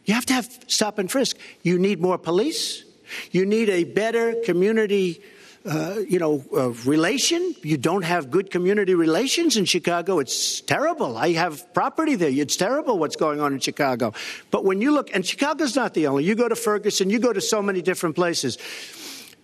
You 0.04 0.16
have 0.16 0.26
to 0.26 0.34
have 0.34 0.50
stop 0.66 0.98
and 0.98 1.12
frisk. 1.12 1.38
You 1.62 1.78
need 1.78 2.02
more 2.02 2.18
police. 2.18 2.84
You 3.30 3.46
need 3.46 3.70
a 3.70 3.84
better 3.84 4.34
community, 4.44 5.22
uh, 5.64 6.00
you 6.10 6.18
know, 6.18 6.44
uh, 6.58 6.72
relation. 6.90 7.54
You 7.62 7.78
don't 7.78 8.02
have 8.02 8.32
good 8.32 8.50
community 8.50 8.96
relations 8.96 9.58
in 9.58 9.66
Chicago. 9.66 10.18
It's 10.18 10.60
terrible. 10.62 11.20
I 11.20 11.34
have 11.34 11.72
property 11.76 12.16
there. 12.16 12.32
It's 12.32 12.56
terrible 12.56 12.98
what's 12.98 13.16
going 13.16 13.42
on 13.42 13.54
in 13.54 13.60
Chicago. 13.60 14.12
But 14.50 14.66
when 14.66 14.82
you 14.82 14.92
look, 14.92 15.14
and 15.14 15.24
Chicago's 15.24 15.76
not 15.76 15.94
the 15.94 16.08
only. 16.08 16.24
You 16.24 16.34
go 16.34 16.50
to 16.50 16.56
Ferguson. 16.56 17.12
You 17.12 17.20
go 17.20 17.32
to 17.32 17.42
so 17.42 17.62
many 17.62 17.84
different 17.84 18.16
places. 18.16 18.58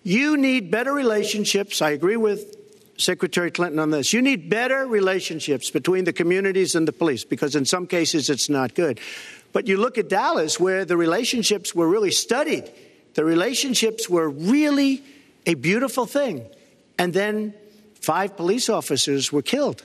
You 0.01 0.37
need 0.37 0.71
better 0.71 0.91
relationships. 0.91 1.83
I 1.83 1.91
agree 1.91 2.17
with 2.17 2.58
Secretary 2.99 3.49
Clinton 3.49 3.79
on 3.79 3.91
this. 3.91 4.11
You 4.13 4.21
need 4.21 4.49
better 4.49 4.85
relationships 4.85 5.69
between 5.69 6.03
the 6.03 6.13
communities 6.13 6.75
and 6.75 6.87
the 6.87 6.91
police 6.91 7.23
because 7.23 7.55
in 7.55 7.65
some 7.65 7.87
cases 7.87 8.29
it's 8.29 8.49
not 8.49 8.75
good. 8.75 8.99
But 9.53 9.67
you 9.67 9.77
look 9.77 9.97
at 9.97 10.09
Dallas 10.09 10.59
where 10.59 10.85
the 10.85 10.97
relationships 10.97 11.73
were 11.73 11.87
really 11.87 12.11
studied. 12.11 12.69
The 13.13 13.23
relationships 13.23 14.09
were 14.09 14.29
really 14.29 15.01
a 15.45 15.53
beautiful 15.53 16.05
thing. 16.05 16.45
And 16.97 17.13
then 17.13 17.53
five 18.01 18.35
police 18.35 18.69
officers 18.69 19.31
were 19.31 19.41
killed 19.41 19.83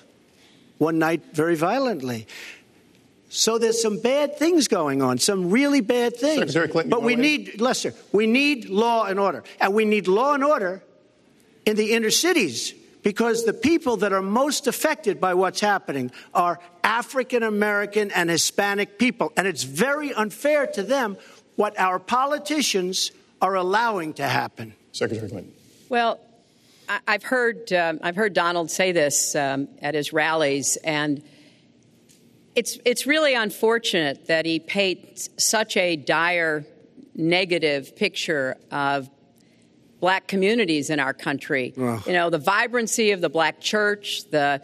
one 0.79 0.99
night 0.99 1.23
very 1.33 1.55
violently. 1.55 2.27
So 3.29 3.59
there's 3.59 3.81
some 3.81 3.99
bad 3.99 4.39
things 4.39 4.69
going 4.69 5.03
on, 5.03 5.19
some 5.19 5.51
really 5.51 5.81
bad 5.81 6.17
things. 6.17 6.53
Clinton, 6.53 6.91
but 6.91 7.03
we 7.03 7.17
need, 7.17 7.61
Lester, 7.61 7.95
we 8.13 8.27
need 8.27 8.69
law 8.69 9.05
and 9.05 9.19
order. 9.19 9.45
And 9.61 9.73
we 9.73 9.85
need 9.85 10.09
law 10.09 10.35
and 10.35 10.45
order 10.45 10.83
in 11.65 11.77
the 11.77 11.93
inner 11.93 12.11
cities 12.11 12.75
because 13.05 13.45
the 13.45 13.53
people 13.53 13.99
that 13.99 14.13
are 14.13 14.23
most 14.23 14.67
affected 14.67 15.21
by 15.21 15.35
what's 15.35 15.61
happening 15.61 16.11
are 16.33 16.59
African 16.83 17.45
American 17.45 18.11
and 18.11 18.29
Hispanic 18.29 18.99
people. 18.99 19.33
And 19.37 19.47
it's 19.47 19.63
very 19.63 20.13
unfair 20.13 20.67
to 20.69 20.83
them 20.83 21.17
what 21.55 21.79
our 21.79 22.01
politicians 22.01 23.13
are 23.41 23.55
allowing 23.55 24.15
to 24.15 24.27
happen. 24.27 24.75
Secretary 24.91 25.29
Clinton. 25.29 25.53
Well, 25.89 26.19
I've 27.07 27.23
heard, 27.23 27.73
um, 27.73 28.01
I've 28.03 28.17
heard 28.17 28.35
Donald 28.35 28.71
say 28.71 28.93
this 28.93 29.35
um, 29.35 29.69
at 29.81 29.95
his 29.95 30.13
rallies, 30.13 30.77
and 30.83 31.23
it's, 32.55 32.79
it's 32.85 33.07
really 33.07 33.35
unfortunate 33.35 34.27
that 34.27 34.45
he 34.47 34.59
paints 34.59 35.29
such 35.39 35.77
a 35.77 35.97
dire 35.97 36.65
negative 37.15 37.97
picture 37.97 38.57
of 38.71 39.09
black 40.05 40.27
communities 40.27 40.91
in 40.91 41.01
our 41.01 41.15
country. 41.15 41.73
Ugh. 41.81 42.07
You 42.07 42.13
know, 42.13 42.29
the 42.29 42.37
vibrancy 42.37 43.13
of 43.13 43.23
the 43.23 43.31
black 43.31 43.59
church, 43.59 44.29
the 44.31 44.61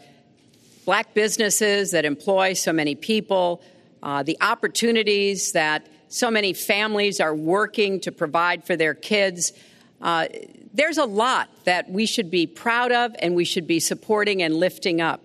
black 0.85 1.15
businesses 1.15 1.89
that 1.89 2.05
employ 2.05 2.53
so 2.53 2.71
many 2.71 2.93
people, 2.93 3.59
uh, 4.03 4.21
the 4.21 4.37
opportunities 4.39 5.53
that 5.53 5.87
so 6.09 6.29
many 6.29 6.53
families 6.53 7.19
are 7.19 7.33
working 7.33 7.99
to 8.01 8.11
provide 8.11 8.63
for 8.65 8.75
their 8.75 8.93
kids. 8.93 9.51
Uh, 9.99 10.27
there's 10.75 10.99
a 10.99 11.05
lot 11.05 11.49
that 11.63 11.89
we 11.89 12.05
should 12.05 12.29
be 12.29 12.45
proud 12.45 12.91
of 12.91 13.15
and 13.17 13.33
we 13.33 13.43
should 13.43 13.65
be 13.65 13.79
supporting 13.79 14.43
and 14.43 14.53
lifting 14.53 15.01
up. 15.01 15.23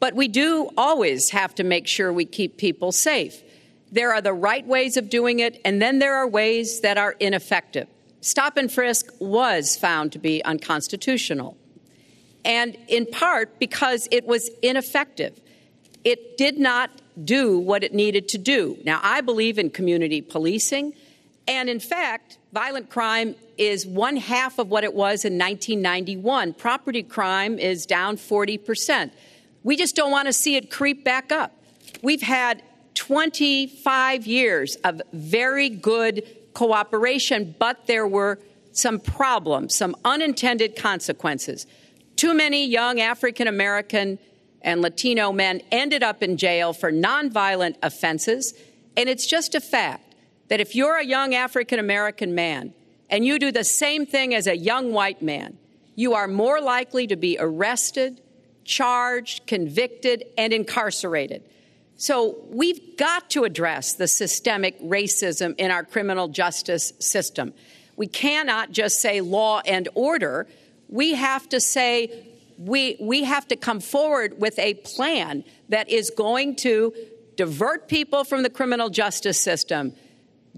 But 0.00 0.14
we 0.14 0.28
do 0.28 0.68
always 0.76 1.30
have 1.30 1.54
to 1.54 1.64
make 1.64 1.86
sure 1.86 2.12
we 2.12 2.26
keep 2.26 2.58
people 2.58 2.92
safe. 2.92 3.42
There 3.90 4.12
are 4.12 4.20
the 4.20 4.34
right 4.34 4.66
ways 4.66 4.98
of 4.98 5.08
doing 5.08 5.38
it, 5.38 5.62
and 5.64 5.80
then 5.80 5.98
there 5.98 6.16
are 6.16 6.28
ways 6.28 6.82
that 6.82 6.98
are 6.98 7.12
ineffective 7.18 7.88
stop 8.20 8.56
and 8.56 8.70
frisk 8.70 9.06
was 9.18 9.76
found 9.76 10.12
to 10.12 10.18
be 10.18 10.44
unconstitutional, 10.44 11.56
and 12.44 12.76
in 12.88 13.06
part 13.06 13.58
because 13.58 14.08
it 14.10 14.26
was 14.26 14.50
ineffective. 14.62 15.40
It 16.04 16.38
did 16.38 16.58
not 16.58 16.90
do 17.22 17.58
what 17.58 17.84
it 17.84 17.92
needed 17.92 18.28
to 18.28 18.38
do. 18.38 18.78
Now, 18.84 19.00
I 19.02 19.20
believe 19.20 19.58
in 19.58 19.70
community 19.70 20.22
policing, 20.22 20.94
and 21.46 21.68
in 21.68 21.80
fact, 21.80 22.38
violent 22.52 22.90
crime 22.90 23.34
is 23.58 23.86
one 23.86 24.16
half 24.16 24.58
of 24.58 24.70
what 24.70 24.84
it 24.84 24.94
was 24.94 25.24
in 25.24 25.38
1991. 25.38 26.54
Property 26.54 27.02
crime 27.02 27.58
is 27.58 27.84
down 27.84 28.16
40%. 28.16 29.10
We 29.62 29.76
just 29.76 29.94
don't 29.94 30.10
want 30.10 30.26
to 30.26 30.32
see 30.32 30.56
it 30.56 30.70
creep 30.70 31.04
back 31.04 31.30
up. 31.30 31.52
We've 32.02 32.22
had 32.22 32.62
25 32.94 34.26
years 34.26 34.76
of 34.76 35.02
very 35.12 35.68
good 35.68 36.26
cooperation, 36.54 37.54
but 37.58 37.86
there 37.86 38.06
were 38.06 38.38
some 38.72 39.00
problems, 39.00 39.76
some 39.76 39.96
unintended 40.04 40.76
consequences. 40.76 41.66
Too 42.16 42.34
many 42.34 42.66
young 42.66 43.00
African 43.00 43.48
American 43.48 44.18
and 44.62 44.82
Latino 44.82 45.32
men 45.32 45.62
ended 45.70 46.02
up 46.02 46.22
in 46.22 46.36
jail 46.36 46.72
for 46.72 46.92
nonviolent 46.92 47.76
offenses. 47.82 48.54
And 48.96 49.08
it's 49.08 49.26
just 49.26 49.54
a 49.54 49.60
fact 49.60 50.14
that 50.48 50.60
if 50.60 50.74
you're 50.74 50.96
a 50.96 51.04
young 51.04 51.34
African 51.34 51.78
American 51.78 52.34
man 52.34 52.74
and 53.08 53.24
you 53.24 53.38
do 53.38 53.52
the 53.52 53.64
same 53.64 54.06
thing 54.06 54.34
as 54.34 54.46
a 54.46 54.56
young 54.56 54.92
white 54.92 55.22
man, 55.22 55.58
you 55.94 56.14
are 56.14 56.28
more 56.28 56.60
likely 56.60 57.06
to 57.06 57.16
be 57.16 57.36
arrested, 57.38 58.20
charged, 58.64 59.46
convicted, 59.46 60.24
and 60.36 60.52
incarcerated. 60.52 61.42
So 62.00 62.38
we've 62.48 62.96
got 62.96 63.28
to 63.28 63.44
address 63.44 63.92
the 63.92 64.08
systemic 64.08 64.80
racism 64.80 65.54
in 65.58 65.70
our 65.70 65.84
criminal 65.84 66.28
justice 66.28 66.94
system. 66.98 67.52
We 67.94 68.06
cannot 68.06 68.72
just 68.72 69.02
say 69.02 69.20
law 69.20 69.60
and 69.66 69.86
order. 69.94 70.46
We 70.88 71.12
have 71.12 71.46
to 71.50 71.60
say 71.60 72.26
we, 72.56 72.96
we 73.02 73.24
have 73.24 73.46
to 73.48 73.56
come 73.56 73.80
forward 73.80 74.40
with 74.40 74.58
a 74.58 74.74
plan 74.76 75.44
that 75.68 75.90
is 75.90 76.08
going 76.08 76.56
to 76.56 76.94
divert 77.36 77.86
people 77.86 78.24
from 78.24 78.44
the 78.44 78.50
criminal 78.50 78.88
justice 78.88 79.38
system, 79.38 79.92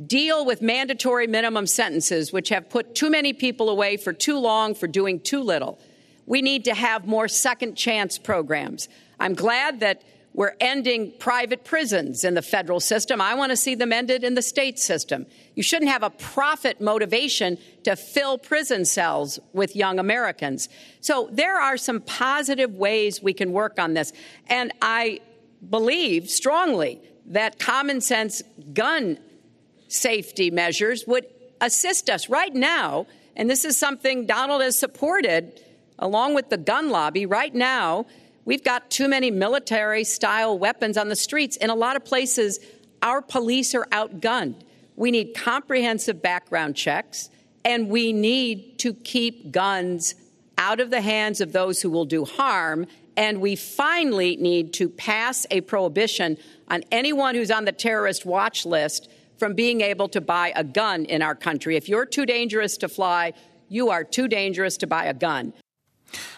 deal 0.07 0.47
with 0.47 0.63
mandatory 0.63 1.27
minimum 1.27 1.67
sentences, 1.67 2.33
which 2.33 2.51
have 2.51 2.71
put 2.71 2.95
too 2.95 3.11
many 3.11 3.33
people 3.33 3.69
away 3.69 3.97
for 3.97 4.13
too 4.13 4.39
long 4.39 4.77
for 4.77 4.87
doing 4.87 5.19
too 5.19 5.43
little. 5.43 5.81
We 6.25 6.41
need 6.41 6.67
to 6.67 6.75
have 6.75 7.05
more 7.05 7.27
second 7.27 7.75
chance 7.75 8.17
programs. 8.17 8.89
I'm 9.19 9.35
glad 9.35 9.81
that 9.81 10.05
we're 10.35 10.55
ending 10.61 11.13
private 11.19 11.65
prisons 11.65 12.25
in 12.25 12.35
the 12.35 12.43
federal 12.43 12.81
system. 12.81 13.21
I 13.21 13.35
want 13.35 13.51
to 13.51 13.57
see 13.57 13.75
them 13.75 13.93
ended 13.93 14.25
in 14.25 14.35
the 14.35 14.43
state 14.43 14.79
system. 14.79 15.27
You 15.55 15.63
shouldn't 15.63 15.91
have 15.91 16.03
a 16.03 16.11
profit 16.11 16.81
motivation 16.81 17.59
to 17.85 17.97
fill 17.97 18.39
prison 18.39 18.85
cells 18.87 19.39
with 19.53 19.77
young 19.77 19.99
Americans. 19.99 20.71
So 21.01 21.29
there 21.31 21.61
are 21.61 21.77
some 21.77 22.01
positive 22.01 22.75
ways 22.75 23.23
we 23.23 23.35
can 23.35 23.53
work 23.53 23.79
on 23.79 23.93
this. 23.93 24.13
And 24.47 24.73
I 24.81 25.21
believe 25.69 26.31
strongly 26.31 27.01
that 27.27 27.59
common 27.59 28.01
sense 28.01 28.43
gun 28.73 29.19
safety 29.89 30.51
measures 30.51 31.05
would 31.07 31.27
assist 31.61 32.09
us 32.09 32.31
right 32.31 32.55
now. 32.55 33.07
And 33.37 33.51
this 33.51 33.65
is 33.65 33.77
something 33.77 34.27
Donald 34.27 34.63
has 34.63 34.79
supported 34.79 35.61
along 35.99 36.35
with 36.35 36.49
the 36.49 36.57
gun 36.57 36.91
lobby 36.91 37.27
right 37.27 37.55
now. 37.55 38.07
We've 38.45 38.65
got 38.65 38.91
too 38.91 39.09
many 39.09 39.31
military 39.31 40.05
style 40.05 40.59
weapons 40.59 40.97
on 40.97 41.09
the 41.09 41.17
streets. 41.17 41.57
In 41.57 41.71
a 41.71 41.75
lot 41.75 41.97
of 41.97 42.05
places, 42.05 42.59
our 43.01 43.23
police 43.23 43.75
are 43.75 43.87
outgunned. 43.93 44.63
We 44.97 45.11
need 45.11 45.35
comprehensive 45.35 46.21
background 46.21 46.77
checks, 46.77 47.31
and 47.65 47.89
we 47.89 48.13
need 48.13 48.79
to 48.81 48.95
keep 48.95 49.53
guns 49.53 50.15
out 50.59 50.81
of 50.81 50.91
the 50.91 51.01
hands 51.01 51.41
of 51.41 51.53
those 51.53 51.81
who 51.81 51.91
will 51.91 52.05
do 52.05 52.25
harm. 52.25 52.87
And 53.17 53.41
we 53.41 53.57
finally 53.57 54.37
need 54.37 54.73
to 54.75 54.89
pass 54.89 55.47
a 55.51 55.61
prohibition 55.61 56.37
on 56.69 56.83
anyone 56.91 57.35
who's 57.35 57.51
on 57.51 57.65
the 57.65 57.73
terrorist 57.73 58.25
watch 58.25 58.67
list 58.67 59.09
from 59.39 59.55
being 59.55 59.81
able 59.81 60.09
to 60.09 60.21
buy 60.21 60.53
a 60.57 60.65
gun 60.65 61.05
in 61.05 61.23
our 61.23 61.35
country. 61.35 61.77
If 61.77 61.89
you're 61.89 62.07
too 62.07 62.27
dangerous 62.27 62.77
to 62.79 62.89
fly, 62.89 63.33
you 63.69 63.91
are 63.91 64.05
too 64.05 64.29
dangerous 64.29 64.77
to 64.79 64.87
buy 64.87 65.07
a 65.07 65.15
gun. 65.15 65.53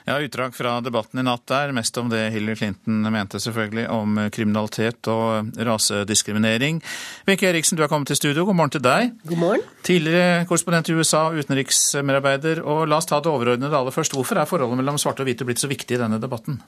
Ja, 0.04 0.18
Utdrag 0.20 0.54
fra 0.56 0.76
debatten 0.84 1.20
i 1.20 1.24
natt 1.26 1.46
der, 1.50 1.72
mest 1.76 1.96
om 2.00 2.10
det 2.12 2.26
Hillary 2.34 2.58
Clinton 2.60 3.06
mente, 3.12 3.40
selvfølgelig, 3.40 3.86
om 3.92 4.18
kriminalitet 4.34 5.08
og 5.12 5.54
rasediskriminering. 5.68 6.82
Wenche 7.28 7.48
Eriksen, 7.50 7.78
du 7.78 7.84
er 7.84 7.90
kommet 7.92 8.12
til 8.12 8.20
studio. 8.20 8.44
God 8.48 8.58
morgen 8.58 8.74
til 8.76 8.84
deg. 8.84 9.14
God 9.28 9.40
morgen. 9.40 9.64
Tidligere 9.86 10.44
korrespondent 10.50 10.90
i 10.92 10.98
USA, 10.98 11.26
utenriksmedarbeider. 11.34 12.62
Og 12.64 12.84
la 12.88 13.00
oss 13.00 13.08
ta 13.10 13.22
det 13.24 13.32
overordnede 13.32 13.78
aller 13.78 13.94
først. 13.94 14.16
Hvorfor 14.16 14.40
er 14.40 14.50
forholdet 14.50 14.82
mellom 14.82 15.00
svarte 15.00 15.24
og 15.24 15.30
hvite 15.30 15.48
blitt 15.48 15.62
så 15.62 15.70
viktig 15.70 15.98
i 15.98 16.02
denne 16.04 16.20
debatten? 16.22 16.60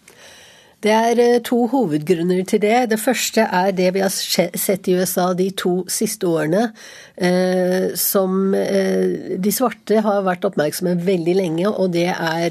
Det 0.85 0.93
er 0.93 1.21
eh, 1.23 1.39
to 1.41 1.63
hovedgrunner 1.73 2.43
til 2.45 2.61
det. 2.61 2.91
Det 2.93 2.99
første 3.01 3.47
er 3.49 3.73
det 3.77 3.95
vi 3.97 4.03
har 4.05 4.13
sett 4.13 4.89
i 4.89 4.97
USA 4.99 5.31
de 5.37 5.49
to 5.57 5.79
siste 5.89 6.29
årene, 6.29 6.69
eh, 7.17 7.95
som 7.97 8.53
eh, 8.55 9.37
de 9.41 9.53
svarte 9.55 10.03
har 10.05 10.27
vært 10.27 10.45
oppmerksomme 10.45 10.99
veldig 11.07 11.37
lenge, 11.39 11.71
og 11.71 11.95
det 11.97 12.11
er 12.13 12.51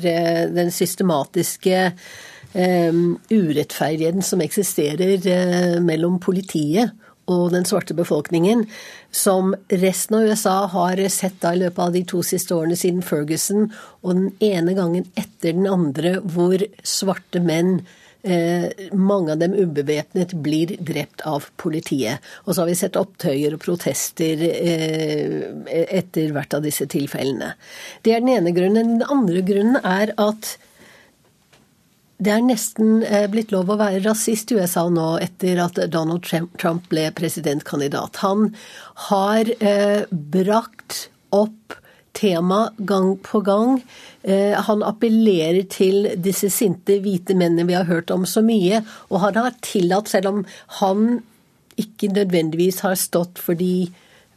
den 0.55 0.73
systematiske 0.73 1.91
urettferdigheten 2.55 4.23
som 4.23 4.39
eksisterer 4.39 5.25
mellom 5.83 6.21
politiet 6.23 6.93
og 7.27 7.49
den 7.51 7.65
svarte 7.67 7.91
befolkningen, 7.97 8.61
som 9.11 9.51
resten 9.67 10.15
av 10.15 10.29
USA 10.29 10.53
har 10.71 11.01
sett 11.11 11.35
da 11.43 11.51
i 11.51 11.59
løpet 11.65 11.81
av 11.83 11.91
de 11.91 12.05
to 12.07 12.21
siste 12.23 12.55
årene 12.55 12.77
siden 12.79 13.03
Ferguson, 13.03 13.67
og 14.07 14.15
den 14.15 14.31
ene 14.39 14.77
gangen 14.77 15.09
etter 15.19 15.51
den 15.57 15.67
andre 15.67 16.15
hvor 16.23 16.63
svarte 16.88 17.43
menn 17.43 17.81
Eh, 18.25 18.89
mange 18.91 19.35
av 19.35 19.38
dem 19.38 19.53
ubevæpnet 19.53 20.31
blir 20.41 20.71
drept 20.81 21.21
av 21.29 21.43
politiet. 21.61 22.23
Og 22.45 22.55
så 22.55 22.63
har 22.63 22.71
vi 22.71 22.77
sett 22.79 22.97
opptøyer 22.97 23.53
og 23.53 23.61
protester 23.61 24.41
eh, 24.47 25.35
etter 25.99 26.33
hvert 26.33 26.55
av 26.57 26.63
disse 26.65 26.88
tilfellene. 26.89 27.51
Det 28.01 28.15
er 28.15 28.23
den 28.23 28.33
ene 28.33 28.55
grunnen. 28.55 28.95
Den 28.95 29.13
andre 29.13 29.45
grunnen 29.45 29.77
er 29.77 30.15
at 30.17 30.55
det 32.17 32.33
er 32.33 32.41
nesten 32.47 33.03
eh, 33.05 33.27
blitt 33.29 33.53
lov 33.53 33.69
å 33.69 33.77
være 33.77 34.01
rasist 34.07 34.49
i 34.49 34.57
USA 34.57 34.88
nå 34.89 35.19
etter 35.21 35.61
at 35.61 35.77
Donald 35.93 36.25
Trump 36.25 36.89
ble 36.89 37.11
presidentkandidat. 37.13 38.23
Han 38.25 38.55
har 39.11 39.53
brakt 40.09 41.11
opp 41.35 41.77
tema 42.15 42.69
gang 42.78 43.13
på 43.23 43.41
gang. 43.45 43.78
Eh, 44.23 44.56
han 44.67 44.84
appellerer 44.84 45.67
til 45.71 46.10
disse 46.15 46.49
sinte 46.54 46.99
hvite 47.04 47.36
mennene 47.38 47.67
vi 47.67 47.78
har 47.78 47.89
hørt 47.89 48.12
om 48.15 48.25
så 48.30 48.43
mye, 48.45 48.82
og 49.12 49.21
han 49.25 49.39
har 49.39 49.58
tillatt, 49.65 50.12
selv 50.12 50.32
om 50.32 50.43
han 50.80 51.19
ikke 51.80 52.12
nødvendigvis 52.15 52.82
har 52.86 52.95
stått 52.99 53.41
for 53.41 53.60
de 53.60 53.89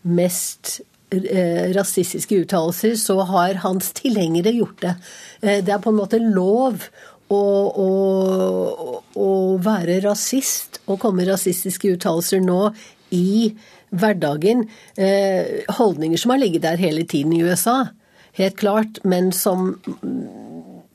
mest 0.09 0.81
eh, 1.14 1.71
rasistiske 1.77 2.43
uttalelser, 2.45 2.97
så 2.99 3.21
har 3.31 3.62
hans 3.64 3.93
tilhengere 3.97 4.53
gjort 4.57 4.83
det. 4.83 4.95
Eh, 5.43 5.61
det 5.64 5.75
er 5.75 5.83
på 5.85 5.95
en 5.95 6.03
måte 6.03 6.21
lov 6.23 6.88
å, 7.29 7.91
være 9.59 9.99
rasist 10.05 10.79
og 10.87 11.01
komme 11.03 11.27
rasistiske 11.29 11.91
uttalelser 11.93 12.41
nå 12.41 12.71
i 13.12 13.51
hverdagen. 13.90 14.66
Eh, 14.96 15.64
holdninger 15.79 16.20
som 16.20 16.35
har 16.35 16.42
ligget 16.42 16.66
der 16.66 16.81
hele 16.81 17.07
tiden 17.09 17.33
i 17.33 17.42
USA, 17.42 17.87
helt 18.38 18.57
klart, 18.57 19.01
men 19.05 19.33
som 19.33 19.74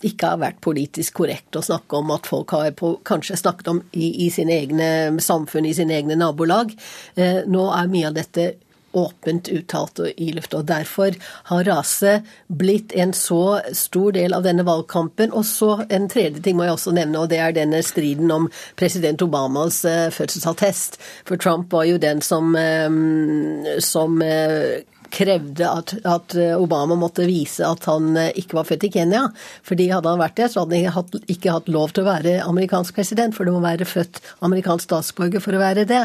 ikke 0.03 0.33
har 0.33 0.41
vært 0.41 0.59
politisk 0.63 1.21
korrekt 1.21 1.55
å 1.55 1.63
snakke 1.63 1.99
om 1.99 2.11
at 2.15 2.27
folk 2.27 2.51
har 2.55 2.71
på, 2.77 2.97
kanskje 3.07 3.39
snakket 3.39 3.71
om 3.71 3.81
i, 3.95 4.25
i 4.25 4.29
sine 4.33 4.55
egne 4.59 4.89
samfunn, 5.23 5.67
i 5.69 5.75
sine 5.77 5.95
egne 5.95 6.17
nabolag. 6.19 6.73
Eh, 7.15 7.43
nå 7.47 7.67
er 7.71 7.91
mye 7.91 8.09
av 8.11 8.17
dette 8.17 8.49
åpent 8.93 9.49
uttalt 9.49 9.99
i 10.17 10.31
lufta. 10.31 10.61
Derfor 10.61 11.15
har 11.49 11.63
rase 11.63 12.21
blitt 12.47 12.93
en 12.93 13.13
så 13.13 13.59
stor 13.73 14.13
del 14.15 14.33
av 14.33 14.45
denne 14.45 14.65
valgkampen. 14.67 15.33
Og 15.33 15.45
så 15.45 15.71
en 15.89 16.07
tredje 16.11 16.43
ting 16.43 16.57
må 16.57 16.67
jeg 16.67 16.77
også 16.77 16.95
nevne, 16.95 17.19
og 17.23 17.31
det 17.33 17.41
er 17.41 17.55
denne 17.55 17.81
striden 17.83 18.31
om 18.31 18.49
president 18.79 19.21
Obamas 19.25 19.83
uh, 19.85 20.09
fødselsattest. 20.13 20.99
For 21.27 21.41
Trump 21.41 21.73
var 21.73 21.87
jo 21.89 21.97
den 22.01 22.21
som, 22.21 22.55
um, 22.55 23.65
som 23.81 24.21
uh, 24.21 24.81
krevde 25.13 25.67
at, 25.69 25.93
at, 26.09 26.35
Obama 26.57 26.95
måtte 26.97 27.25
vise 27.27 27.65
at 27.67 27.85
han 27.89 28.15
eh, 28.17 28.31
ikke 28.39 28.57
var 28.57 28.67
født 28.67 28.87
i 28.87 28.91
Kenya. 28.93 29.23
fordi 29.63 29.89
hadde 29.91 30.09
han 30.09 30.21
vært 30.21 30.37
det, 30.39 30.49
så 30.51 30.63
hadde 30.63 30.79
han 30.89 31.05
ikke, 31.27 31.53
hatt 31.53 31.69
lov 31.71 31.93
til 31.93 32.03
å 32.03 32.09
være 32.09 32.35
amerikansk 32.45 32.95
president, 32.97 33.35
for 33.35 33.45
du 33.45 33.53
må 33.55 33.61
være 33.63 33.87
født 33.87 34.21
amerikansk 34.45 34.87
statsborger 34.89 35.43
for 35.43 35.55
å 35.55 35.61
være 35.61 35.85
det. 35.89 36.01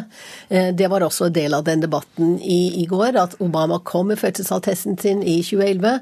Eh, 0.48 0.70
det 0.76 0.90
var 0.92 1.04
også 1.06 1.28
en 1.28 1.38
del 1.38 1.56
av 1.56 1.64
den 1.68 1.84
debatten 1.84 2.36
i, 2.42 2.82
i 2.82 2.86
går, 2.90 3.16
at 3.20 3.38
Obama 3.44 3.80
kom 3.80 4.10
med 4.12 4.20
fødselsattesten 4.20 4.98
sin 5.00 5.24
i 5.24 5.40
2011, 5.42 5.98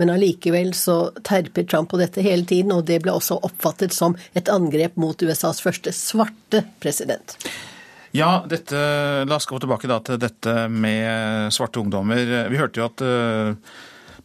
men 0.00 0.14
allikevel 0.14 0.74
så 0.76 0.98
terpet 1.26 1.70
Trump 1.70 1.92
på 1.92 2.02
dette 2.02 2.24
hele 2.24 2.46
tiden, 2.48 2.74
og 2.74 2.86
det 2.90 3.02
ble 3.04 3.14
også 3.14 3.40
oppfattet 3.46 3.94
som 3.94 4.18
et 4.38 4.50
angrep 4.52 4.98
mot 5.00 5.18
USAs 5.22 5.62
første 5.64 5.94
svarte 5.94 6.64
president. 6.82 7.38
Ja, 8.16 8.44
dette, 8.48 8.78
la 9.28 9.36
oss 9.36 9.46
gå 9.48 9.58
tilbake 9.60 9.88
til 10.04 10.18
dette 10.20 10.54
med 10.72 11.52
svarte 11.52 11.82
ungdommer. 11.82 12.48
Vi 12.48 12.60
hørte 12.60 12.80
jo 12.80 12.86
at 12.86 13.04
uh, 13.04 13.76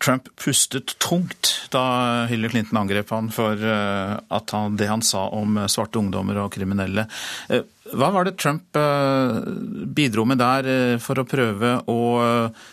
Trump 0.04 0.30
pustet 0.40 0.96
tungt 1.04 1.52
da 1.74 1.84
Hillary 2.30 2.54
Clinton 2.54 2.80
angrep 2.84 3.12
han 3.12 3.28
for 3.34 3.60
uh, 3.60 4.16
han, 4.54 4.78
det 4.80 4.88
han 4.88 5.04
sa 5.04 5.26
om 5.36 5.60
svarte 5.68 6.00
ungdommer 6.00 6.40
og 6.46 6.52
kriminelle. 6.56 7.08
Hva 7.94 8.12
var 8.16 8.28
det 8.28 8.38
Trump 8.40 8.78
bidro 9.94 10.24
med 10.26 10.40
der 10.40 10.98
for 11.04 11.20
å 11.20 11.28
prøve 11.28 11.76
å 11.92 12.02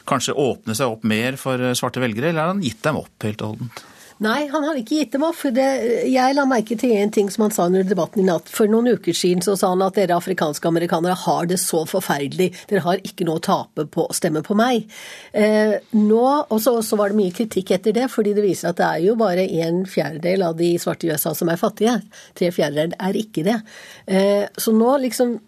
kanskje 0.09 0.37
åpne 0.39 0.77
seg 0.79 0.95
opp 0.95 1.07
mer 1.09 1.37
for 1.41 1.73
svarte 1.77 2.03
velgere, 2.03 2.31
eller 2.31 2.47
har 2.47 2.55
han 2.55 2.63
gitt 2.65 2.83
dem 2.87 3.03
opp 3.03 3.27
helt 3.27 3.43
og 3.43 3.57
holdent? 3.57 3.83
Nei, 4.21 4.51
han 4.53 4.65
har 4.69 4.77
ikke 4.77 4.99
gitt 4.99 5.15
dem 5.15 5.23
opp. 5.25 5.37
for 5.41 5.51
det, 5.51 6.05
Jeg 6.13 6.35
la 6.37 6.45
merke 6.45 6.77
til 6.79 6.93
en 6.93 7.11
ting 7.11 7.31
som 7.31 7.47
han 7.47 7.51
sa 7.51 7.65
under 7.65 7.83
debatten 7.83 8.21
i 8.21 8.27
natt. 8.27 8.51
For 8.53 8.69
noen 8.69 8.93
uker 8.93 9.17
siden 9.17 9.41
så 9.41 9.57
sa 9.57 9.71
han 9.73 9.81
at 9.81 9.95
dere 9.97 10.19
afrikanske 10.19 10.69
amerikanere 10.69 11.17
har 11.17 11.47
det 11.47 11.57
så 11.57 11.87
forferdelig. 11.89 12.51
Dere 12.69 12.85
har 12.85 13.01
ikke 13.01 13.25
noe 13.25 13.41
å 13.41 13.45
tape 13.47 13.87
på 13.89 14.05
å 14.05 14.13
stemme 14.13 14.43
på 14.45 14.55
meg. 14.55 14.85
Eh, 15.33 15.81
nå, 15.97 16.47
Og 16.51 16.61
så 16.61 16.97
var 16.97 17.09
det 17.09 17.17
mye 17.17 17.33
kritikk 17.33 17.71
etter 17.71 17.93
det, 17.93 18.11
fordi 18.11 18.35
det 18.35 18.45
viser 18.45 18.69
at 18.69 18.77
det 18.77 18.85
er 18.85 19.07
jo 19.07 19.17
bare 19.17 19.49
en 19.65 19.87
fjerdedel 19.87 20.43
av 20.43 20.57
de 20.57 20.77
svarte 20.77 21.07
i 21.07 21.11
USA 21.11 21.33
som 21.33 21.49
er 21.49 21.57
fattige. 21.57 22.03
Tre 22.35 22.51
fjerdedeler 22.51 22.97
er 23.01 23.15
ikke 23.15 23.45
det. 23.45 23.63
Eh, 24.07 24.49
så 24.53 24.73
nå 24.73 24.99
liksom 25.01 25.39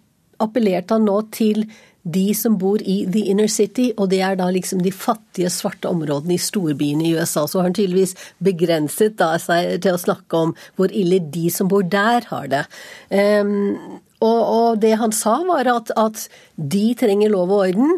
appellerte 0.40 0.96
han 0.96 1.04
nå 1.04 1.30
til 1.30 1.66
de 2.02 2.32
som 2.34 2.56
bor 2.58 2.82
i 2.82 3.02
the 3.06 3.24
inner 3.30 3.50
city, 3.50 3.90
og 3.96 4.10
det 4.10 4.20
er 4.26 4.38
da 4.38 4.48
liksom 4.50 4.82
de 4.82 4.90
fattige, 4.94 5.50
svarte 5.52 5.90
områdene 5.90 6.34
i 6.34 6.40
storbyene 6.40 7.06
i 7.06 7.12
USA. 7.14 7.46
Så 7.46 7.60
har 7.60 7.68
han 7.68 7.76
tydeligvis 7.78 8.16
begrenset 8.42 9.14
da 9.20 9.36
seg 9.42 9.76
til 9.84 9.94
å 9.94 10.02
snakke 10.02 10.40
om 10.48 10.54
hvor 10.78 10.90
ille 10.90 11.20
de 11.32 11.46
som 11.54 11.70
bor 11.70 11.86
der, 11.86 12.26
har 12.32 12.50
det. 12.50 12.64
Um, 13.08 14.00
og, 14.22 14.40
og, 14.42 14.82
det 14.82 14.96
han 14.98 15.14
sa, 15.14 15.38
var 15.46 15.70
at, 15.70 15.94
at, 15.98 16.26
de 16.56 16.84
trenger 16.98 17.32
lov 17.32 17.54
og 17.54 17.68
orden. 17.68 17.96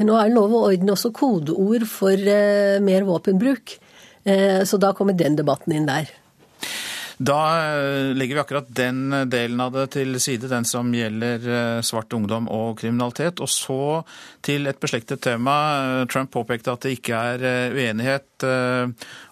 Nå 0.00 0.16
er 0.16 0.32
lov 0.32 0.54
og 0.54 0.70
orden 0.70 0.94
også 0.94 1.12
kodeord 1.14 1.84
for 1.90 2.14
uh, 2.14 2.78
mer 2.86 3.06
våpenbruk. 3.08 3.76
Uh, 4.26 4.62
så 4.66 4.78
da 4.78 4.94
kommer 4.94 5.18
den 5.18 5.38
debatten 5.38 5.74
inn 5.74 5.90
der. 5.90 6.10
Da 7.20 7.36
eh, 7.60 8.14
legger 8.16 8.34
vi 8.34 8.40
akkurat 8.40 8.68
den 8.68 9.10
delen 9.28 9.60
av 9.60 9.74
det 9.74 9.90
til 9.92 10.16
side, 10.24 10.48
den 10.48 10.64
som 10.64 10.88
gjelder 10.96 11.42
eh, 11.44 11.80
svart 11.84 12.14
ungdom 12.16 12.46
og 12.48 12.78
kriminalitet. 12.80 13.42
Og 13.44 13.50
så 13.52 13.80
til 14.40 14.64
et 14.70 14.80
beslektet 14.80 15.20
tema. 15.26 15.56
Trump 16.08 16.32
påpekte 16.32 16.72
at 16.72 16.86
det 16.86 16.94
ikke 16.96 17.18
er 17.34 17.44
eh, 17.44 17.76
uenighet 17.76 18.24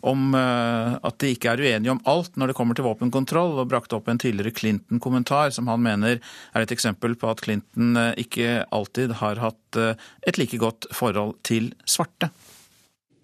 om 0.05 0.35
at 0.37 1.14
de 1.22 1.31
ikke 1.33 1.55
er 1.55 1.62
uenige 1.64 1.94
om 1.94 2.01
alt 2.12 2.35
når 2.37 2.51
det 2.51 2.57
kommer 2.59 2.77
til 2.77 2.85
våpenkontroll, 2.85 3.55
og 3.57 3.70
brakte 3.70 3.96
opp 3.96 4.11
en 4.12 4.20
tidligere 4.20 4.53
Clinton-kommentar 4.53 5.55
som 5.57 5.70
han 5.72 5.81
mener 5.81 6.18
er 6.18 6.66
et 6.66 6.74
eksempel 6.74 7.16
på 7.16 7.31
at 7.33 7.40
Clinton 7.40 7.96
ikke 8.20 8.66
alltid 8.68 9.16
har 9.22 9.40
hatt 9.40 9.81
et 9.81 10.37
like 10.37 10.61
godt 10.61 10.90
forhold 10.92 11.38
til 11.48 11.72
svarte. 11.88 12.29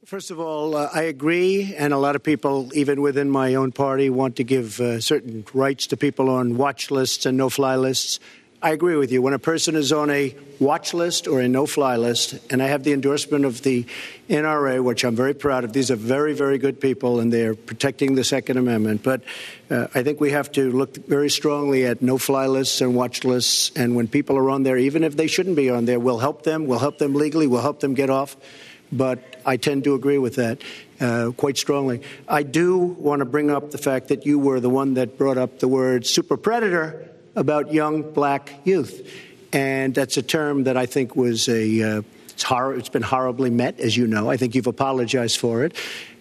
First 0.06 0.30
of 0.30 0.38
all, 0.38 0.76
uh, 0.76 0.90
I 0.92 1.04
agree, 1.04 1.74
and 1.78 1.94
a 1.94 1.96
lot 1.96 2.14
of 2.14 2.22
people, 2.22 2.70
even 2.74 3.00
within 3.00 3.30
my 3.30 3.54
own 3.54 3.72
party, 3.72 4.10
want 4.10 4.36
to 4.36 4.44
give 4.44 4.78
uh, 4.78 5.00
certain 5.00 5.46
rights 5.54 5.86
to 5.86 5.96
people 5.96 6.28
on 6.28 6.58
watch 6.58 6.90
lists 6.90 7.24
and 7.24 7.38
no 7.38 7.48
fly 7.48 7.76
lists. 7.76 8.20
I 8.60 8.72
agree 8.72 8.96
with 8.96 9.10
you. 9.12 9.22
When 9.22 9.32
a 9.32 9.38
person 9.38 9.76
is 9.76 9.92
on 9.92 10.10
a 10.10 10.36
watch 10.60 10.92
list 10.92 11.26
or 11.26 11.40
a 11.40 11.48
no 11.48 11.64
fly 11.64 11.96
list, 11.96 12.38
and 12.50 12.62
I 12.62 12.66
have 12.66 12.84
the 12.84 12.92
endorsement 12.92 13.46
of 13.46 13.62
the 13.62 13.86
NRA, 14.28 14.84
which 14.84 15.06
I'm 15.06 15.16
very 15.16 15.32
proud 15.32 15.64
of, 15.64 15.72
these 15.72 15.90
are 15.90 15.96
very, 15.96 16.34
very 16.34 16.58
good 16.58 16.82
people 16.82 17.18
and 17.18 17.32
they're 17.32 17.54
protecting 17.54 18.14
the 18.14 18.24
Second 18.24 18.58
Amendment. 18.58 19.02
But 19.02 19.22
uh, 19.70 19.86
I 19.94 20.02
think 20.02 20.20
we 20.20 20.32
have 20.32 20.52
to 20.52 20.70
look 20.70 20.96
very 21.06 21.30
strongly 21.30 21.86
at 21.86 22.02
no 22.02 22.18
fly 22.18 22.46
lists 22.46 22.82
and 22.82 22.94
watch 22.94 23.24
lists. 23.24 23.72
And 23.74 23.96
when 23.96 24.08
people 24.08 24.36
are 24.36 24.50
on 24.50 24.64
there, 24.64 24.76
even 24.76 25.02
if 25.02 25.16
they 25.16 25.28
shouldn't 25.28 25.56
be 25.56 25.70
on 25.70 25.86
there, 25.86 25.98
we'll 25.98 26.18
help 26.18 26.42
them, 26.42 26.66
we'll 26.66 26.78
help 26.78 26.98
them 26.98 27.14
legally, 27.14 27.46
we'll 27.46 27.62
help 27.62 27.80
them 27.80 27.94
get 27.94 28.10
off 28.10 28.36
but 28.94 29.33
I 29.46 29.56
tend 29.56 29.84
to 29.84 29.94
agree 29.94 30.18
with 30.18 30.36
that 30.36 30.62
uh, 31.00 31.32
quite 31.36 31.58
strongly. 31.58 32.02
I 32.28 32.42
do 32.42 32.78
want 32.78 33.20
to 33.20 33.24
bring 33.24 33.50
up 33.50 33.70
the 33.70 33.78
fact 33.78 34.08
that 34.08 34.26
you 34.26 34.38
were 34.38 34.60
the 34.60 34.70
one 34.70 34.94
that 34.94 35.18
brought 35.18 35.38
up 35.38 35.58
the 35.58 35.68
word 35.68 36.06
super 36.06 36.36
predator 36.36 37.10
about 37.36 37.72
young 37.72 38.12
black 38.12 38.60
youth. 38.64 39.10
And 39.52 39.94
that's 39.94 40.16
a 40.16 40.22
term 40.22 40.64
that 40.64 40.76
I 40.76 40.86
think 40.86 41.14
was 41.14 41.48
a, 41.48 41.82
uh, 41.82 42.02
it's, 42.28 42.42
hor- 42.42 42.74
it's 42.74 42.88
been 42.88 43.02
horribly 43.02 43.50
met, 43.50 43.78
as 43.80 43.96
you 43.96 44.06
know. 44.06 44.28
I 44.30 44.36
think 44.36 44.54
you've 44.54 44.66
apologized 44.66 45.38
for 45.38 45.64
it. 45.64 45.76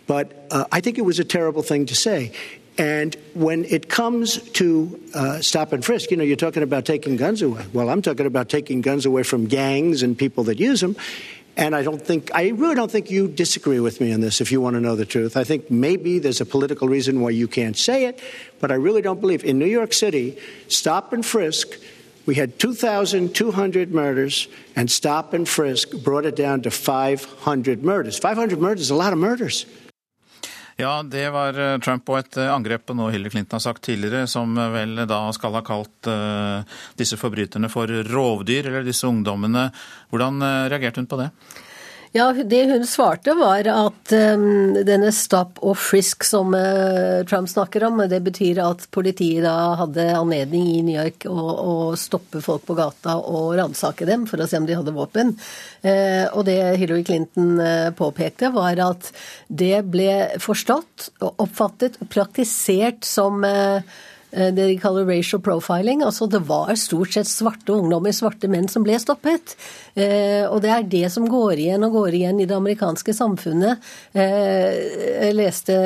But 0.06 0.48
uh, 0.52 0.66
I 0.72 0.82
think 0.82 0.98
it 0.98 1.04
was 1.04 1.20
a 1.20 1.24
terrible 1.24 1.64
thing 1.64 1.86
to 1.88 1.96
say. 1.96 2.34
And 2.78 3.16
when 3.36 3.66
it 3.66 3.88
comes 3.88 4.38
to 4.54 5.00
uh, 5.14 5.42
stop 5.42 5.74
and 5.74 5.86
frisk, 5.86 6.10
you 6.10 6.18
know, 6.18 6.24
you're 6.24 6.36
talking 6.36 6.64
about 6.64 6.86
taking 6.86 7.18
guns 7.18 7.42
away. 7.42 7.66
Well, 7.72 7.90
I'm 7.90 8.02
talking 8.02 8.26
about 8.26 8.50
taking 8.50 8.82
guns 8.82 9.06
away 9.06 9.24
from 9.24 9.46
gangs 9.46 10.02
and 10.02 10.18
people 10.18 10.44
that 10.46 10.60
use 10.60 10.82
them. 10.82 10.96
And 11.56 11.76
I 11.76 11.84
don't 11.84 12.02
think, 12.02 12.32
I 12.34 12.50
really 12.50 12.74
don't 12.74 12.90
think 12.90 13.12
you 13.12 13.28
disagree 13.28 13.80
with 13.80 14.02
me 14.02 14.12
on 14.12 14.22
this 14.22 14.42
if 14.42 14.52
you 14.52 14.60
want 14.60 14.76
to 14.76 14.80
know 14.80 14.96
the 14.96 15.06
truth. 15.06 15.38
I 15.38 15.44
think 15.44 15.70
maybe 15.70 16.18
there's 16.18 16.42
a 16.42 16.46
political 16.46 16.88
reason 16.88 17.22
why 17.22 17.30
you 17.30 17.48
can't 17.48 17.78
say 17.78 18.06
it, 18.06 18.20
but 18.60 18.72
I 18.72 18.76
really 18.76 19.02
don't 19.04 19.22
believe. 19.22 19.44
In 19.44 19.60
New 19.60 19.68
York 19.68 19.94
City, 19.94 20.38
stop 20.68 21.14
and 21.14 21.24
frisk, 21.24 21.80
we 22.26 22.36
had 22.36 22.58
2,200 22.58 23.94
murders, 23.94 24.48
and 24.76 24.90
stop 24.90 25.34
and 25.34 25.48
frisk 25.48 25.92
brought 26.04 26.26
it 26.26 26.36
down 26.36 26.62
to 26.62 26.72
500 26.72 27.84
murders. 27.84 28.18
500 28.18 28.60
murders 28.60 28.82
is 28.82 28.90
a 28.90 28.96
lot 28.96 29.14
of 29.14 29.20
murders. 29.20 29.66
Ja, 30.76 31.04
det 31.04 31.30
var 31.30 31.60
eh, 31.60 31.78
Trump 31.80 32.10
og 32.10 32.18
et 32.18 32.38
eh, 32.42 32.50
angrep 32.50 32.88
på 32.88 32.96
noe 32.98 33.12
Hillary 33.14 33.36
Clinton 33.36 33.60
har 33.60 33.66
sagt 33.68 33.84
tidligere, 33.86 34.26
som 34.30 34.58
eh, 34.58 34.72
vel 34.74 35.04
da 35.10 35.20
skal 35.36 35.60
ha 35.60 35.62
kalt 35.66 36.10
disse 37.00 37.18
forbryterne 37.20 37.70
for 37.72 37.90
rovdyr, 38.10 38.68
eller 38.68 38.88
disse 38.88 39.08
ungdommene. 39.08 39.70
Hvordan 40.12 40.42
reagerte 40.72 41.02
hun 41.02 41.08
på 41.10 41.20
det? 41.22 41.30
Ja, 42.16 42.34
Det 42.34 42.66
hun 42.70 42.84
svarte, 42.86 43.34
var 43.34 43.66
at 43.66 44.12
um, 44.14 44.76
denne 44.86 45.10
stop 45.18 45.58
og 45.66 45.80
frisk 45.82 46.22
som 46.28 46.54
uh, 46.54 47.24
Trump 47.26 47.50
snakker 47.50 47.88
om, 47.88 48.04
det 48.06 48.20
betyr 48.22 48.60
at 48.62 48.86
politiet 48.94 49.42
da 49.42 49.74
hadde 49.80 50.06
anledning 50.14 50.68
i 50.76 50.84
New 50.86 50.94
York 50.94 51.26
å, 51.26 51.34
å 51.34 51.74
stoppe 51.98 52.44
folk 52.46 52.68
på 52.68 52.78
gata 52.78 53.18
og 53.18 53.56
ransake 53.58 54.06
dem 54.06 54.28
for 54.30 54.38
å 54.38 54.46
se 54.46 54.62
om 54.62 54.70
de 54.70 54.78
hadde 54.78 54.94
våpen. 54.94 55.34
Uh, 55.82 56.30
og 56.38 56.46
det 56.46 56.60
Hillary 56.84 57.02
Clinton 57.10 57.58
uh, 57.58 57.90
påpekte, 57.98 58.54
var 58.54 58.78
at 58.92 59.10
det 59.50 59.82
ble 59.90 60.38
forstått 60.38 61.10
og 61.18 61.48
oppfattet 61.48 61.98
og 61.98 62.14
praktisert 62.14 63.10
som 63.10 63.42
det 64.34 64.66
de 64.66 64.78
kaller 64.82 65.06
racial 65.06 65.42
profiling. 65.44 66.02
Altså 66.06 66.26
det 66.32 66.42
var 66.48 66.74
stort 66.80 67.14
sett 67.14 67.30
svarte 67.30 67.76
ungdommer, 67.76 68.14
svarte 68.16 68.50
menn, 68.50 68.70
som 68.72 68.86
ble 68.86 68.98
stoppet. 69.02 69.56
Eh, 69.94 70.44
og 70.48 70.64
det 70.64 70.72
er 70.74 70.88
det 70.90 71.04
som 71.14 71.28
går 71.30 71.60
igjen 71.62 71.86
og 71.86 72.00
går 72.00 72.18
igjen 72.18 72.42
i 72.42 72.48
det 72.50 72.58
amerikanske 72.58 73.14
samfunnet. 73.14 73.84
Eh, 74.18 74.72
jeg 75.28 75.38
leste 75.38 75.78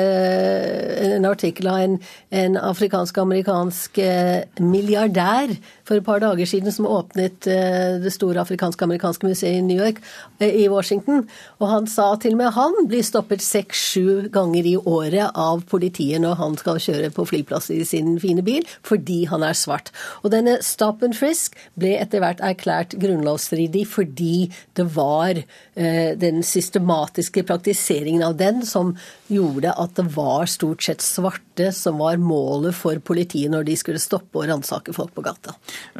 en 1.12 1.28
artikkel 1.28 1.68
av 1.68 1.82
en, 1.84 1.98
en 2.42 2.56
afrikansk-amerikansk 2.70 4.00
eh, 4.00 4.46
milliardær 4.64 5.52
for 5.88 5.98
et 5.98 6.06
par 6.06 6.20
dager 6.22 6.48
siden 6.48 6.74
som 6.74 6.88
åpnet 6.88 7.48
det 7.48 8.12
store 8.12 8.42
afrikansk-amerikanske 8.44 9.28
museet 9.28 9.58
i 9.58 9.64
New 9.64 9.80
York, 9.80 10.02
i 10.44 10.68
Washington. 10.68 11.24
Og 11.58 11.70
han 11.70 11.88
sa 11.90 12.10
til 12.20 12.36
og 12.36 12.42
med 12.42 12.52
han 12.56 12.76
blir 12.90 13.04
stoppet 13.06 13.42
seks-sju 13.44 14.28
ganger 14.34 14.68
i 14.68 14.76
året 14.78 15.32
av 15.38 15.64
politiet 15.70 16.22
når 16.22 16.38
han 16.40 16.56
skal 16.60 16.80
kjøre 16.82 17.10
på 17.14 17.26
flyplass 17.28 17.70
i 17.74 17.80
sin 17.88 18.16
fine 18.22 18.44
bil, 18.44 18.66
fordi 18.86 19.22
han 19.30 19.44
er 19.46 19.56
svart. 19.58 19.92
Og 20.22 20.32
denne 20.34 20.58
stop 20.64 21.02
and 21.06 21.16
frisk 21.16 21.56
ble 21.78 21.96
etter 21.98 22.22
hvert 22.22 22.42
erklært 22.44 22.96
grunnlovsstridig 23.00 23.84
fordi 23.88 24.48
det 24.78 24.86
var 24.94 25.38
eh, 25.38 26.14
den 26.18 26.42
systematiske 26.46 27.44
praktiseringen 27.48 28.24
av 28.26 28.36
den 28.40 28.64
som 28.66 28.94
gjorde 29.32 29.74
at 29.74 29.96
det 29.98 30.08
var 30.16 30.48
stort 30.50 30.84
sett 30.84 31.04
svarte 31.04 31.47
som 31.74 31.98
var 32.00 32.18
målet 32.22 32.76
for 32.76 32.98
politiet 33.04 33.50
når 33.52 33.66
de 33.68 33.76
skulle 33.78 34.00
stoppe 34.02 34.40
og 34.40 34.48
ransake 34.50 34.94
folk 34.96 35.12
på 35.16 35.24
gata. 35.26 35.54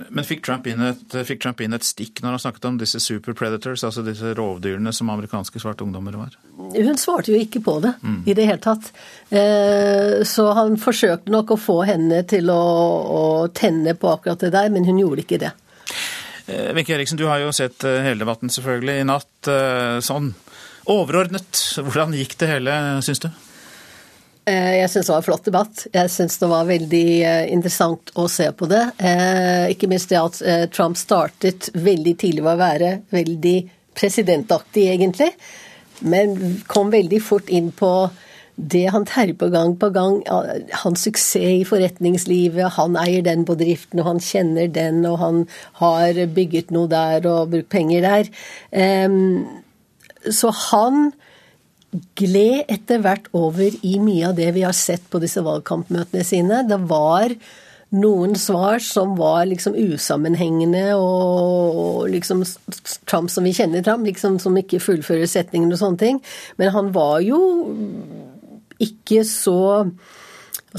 Men 0.08 0.26
fikk 0.26 0.44
Trump, 0.46 0.66
et, 0.66 1.16
fikk 1.28 1.42
Trump, 1.44 1.62
inn 1.64 1.76
et, 1.76 1.86
stikk 1.86 2.22
når 2.22 2.36
han 2.36 2.42
snakket 2.46 2.68
om 2.70 2.80
disse 2.80 3.00
super 3.02 3.36
predators, 3.38 3.84
altså 3.86 4.04
disse 4.06 4.34
rovdyrene 4.38 4.92
som 4.94 5.10
amerikanske 5.12 5.62
svarte 5.62 5.86
ungdommer 5.86 6.18
var? 6.18 6.36
Hun 6.74 7.00
svarte 7.00 7.32
jo 7.32 7.40
ikke 7.40 7.62
på 7.64 7.78
det 7.84 7.94
mm. 8.02 8.20
i 8.26 8.36
det 8.36 8.48
hele 8.48 8.62
tatt. 8.62 8.90
Eh, 9.30 10.20
så 10.28 10.48
han 10.58 10.78
forsøkte 10.80 11.32
nok 11.32 11.54
å 11.54 11.60
få 11.60 11.80
henne 11.88 12.22
til 12.28 12.50
å, 12.52 12.62
å 13.18 13.22
tenne 13.54 13.96
på 13.98 14.12
akkurat 14.14 14.46
det 14.46 14.52
der, 14.54 14.70
men 14.74 14.86
hun 14.88 15.00
gjorde 15.00 15.24
ikke 15.24 15.40
det. 15.44 15.54
Eh, 16.46 16.70
Wenche 16.76 16.96
Eriksen, 16.96 17.20
du 17.20 17.28
har 17.30 17.42
jo 17.42 17.54
sett 17.56 17.86
eh, 17.88 18.02
hele 18.06 18.22
debatten 18.24 18.52
selvfølgelig 18.52 19.00
i 19.00 19.08
natt. 19.08 19.52
Sånn 20.04 20.32
overordnet, 20.88 21.60
hvordan 21.84 22.16
gikk 22.16 22.38
det 22.40 22.48
hele, 22.50 22.74
syns 23.04 23.20
du? 23.22 23.28
Jeg 24.48 24.88
syns 24.90 25.06
det 25.08 25.12
var 25.12 25.20
en 25.20 25.26
flott 25.26 25.48
debatt. 25.48 25.86
Jeg 25.92 26.12
syns 26.12 26.38
det 26.40 26.48
var 26.50 26.68
veldig 26.68 27.08
interessant 27.52 28.12
å 28.16 28.24
se 28.32 28.48
på 28.56 28.68
det. 28.70 28.84
Ikke 29.74 29.88
minst 29.90 30.08
det 30.12 30.20
at 30.20 30.40
Trump 30.72 30.96
startet 30.96 31.68
veldig 31.76 32.14
tidlig 32.20 32.44
med 32.46 32.54
å 32.56 32.62
være 32.62 32.92
veldig 33.12 33.58
presidentaktig, 33.98 34.88
egentlig. 34.94 35.32
Men 36.00 36.62
kom 36.70 36.92
veldig 36.94 37.20
fort 37.24 37.50
inn 37.50 37.72
på 37.76 37.92
det 38.58 38.88
han 38.90 39.04
terjer 39.06 39.36
på 39.38 39.48
gang 39.54 39.76
på 39.78 39.88
gang, 39.94 40.16
hans 40.82 41.04
suksess 41.06 41.36
i 41.38 41.64
forretningslivet, 41.66 42.74
han 42.74 42.96
eier 42.98 43.22
den 43.22 43.44
bedriften, 43.46 44.00
og 44.02 44.08
han 44.08 44.22
kjenner 44.22 44.66
den, 44.74 45.04
og 45.06 45.18
han 45.22 45.44
har 45.78 46.18
bygget 46.34 46.72
noe 46.74 46.90
der 46.90 47.26
og 47.30 47.52
brukt 47.52 47.70
penger 47.70 48.02
der. 48.02 48.30
Så 50.26 50.50
han 50.72 51.12
gled 52.18 52.68
etter 52.68 53.00
hvert 53.04 53.30
over 53.36 53.72
i 53.86 53.96
mye 54.02 54.28
av 54.28 54.36
det 54.36 54.50
vi 54.56 54.66
har 54.66 54.76
sett 54.76 55.06
på 55.08 55.20
disse 55.22 55.40
valgkampmøtene 55.44 56.24
sine. 56.26 56.60
Det 56.68 56.78
var 56.90 57.32
noen 57.96 58.34
svar 58.36 58.82
som 58.84 59.14
var 59.16 59.46
liksom 59.48 59.76
usammenhengende 59.78 60.92
og 61.00 62.04
liksom 62.12 62.44
Trump 63.08 63.32
som 63.32 63.48
vi 63.48 63.54
kjenner 63.56 63.84
Trump, 63.84 64.04
liksom 64.04 64.36
som 64.42 64.56
ikke 64.60 64.82
fullfører 64.84 65.30
setningen 65.30 65.72
og 65.72 65.80
sånne 65.80 66.02
ting. 66.02 66.20
Men 66.60 66.74
han 66.74 66.92
var 66.92 67.22
jo 67.24 67.40
ikke 68.84 69.24
så 69.26 69.88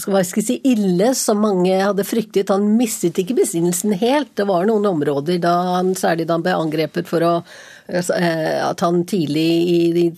hva 0.07 0.21
skal 0.23 0.41
jeg 0.41 0.47
si, 0.47 0.55
ille 0.71 1.09
som 1.17 1.41
mange 1.43 1.73
hadde 1.81 2.05
fryktet. 2.07 2.51
Han 2.53 2.77
mistet 2.77 3.17
ikke 3.21 3.37
besinnelsen 3.41 3.95
helt. 3.99 4.31
Det 4.37 4.45
var 4.47 4.67
noen 4.69 4.87
områder, 4.89 5.39
da 5.43 5.53
han, 5.75 5.91
særlig 5.97 6.27
da 6.29 6.37
han 6.37 6.45
ble 6.45 6.55
angrepet 6.55 7.09
for 7.09 7.25
å 7.25 7.33
eh, 7.89 8.59
at 8.63 8.83
han 8.85 9.01
tidlig 9.09 10.13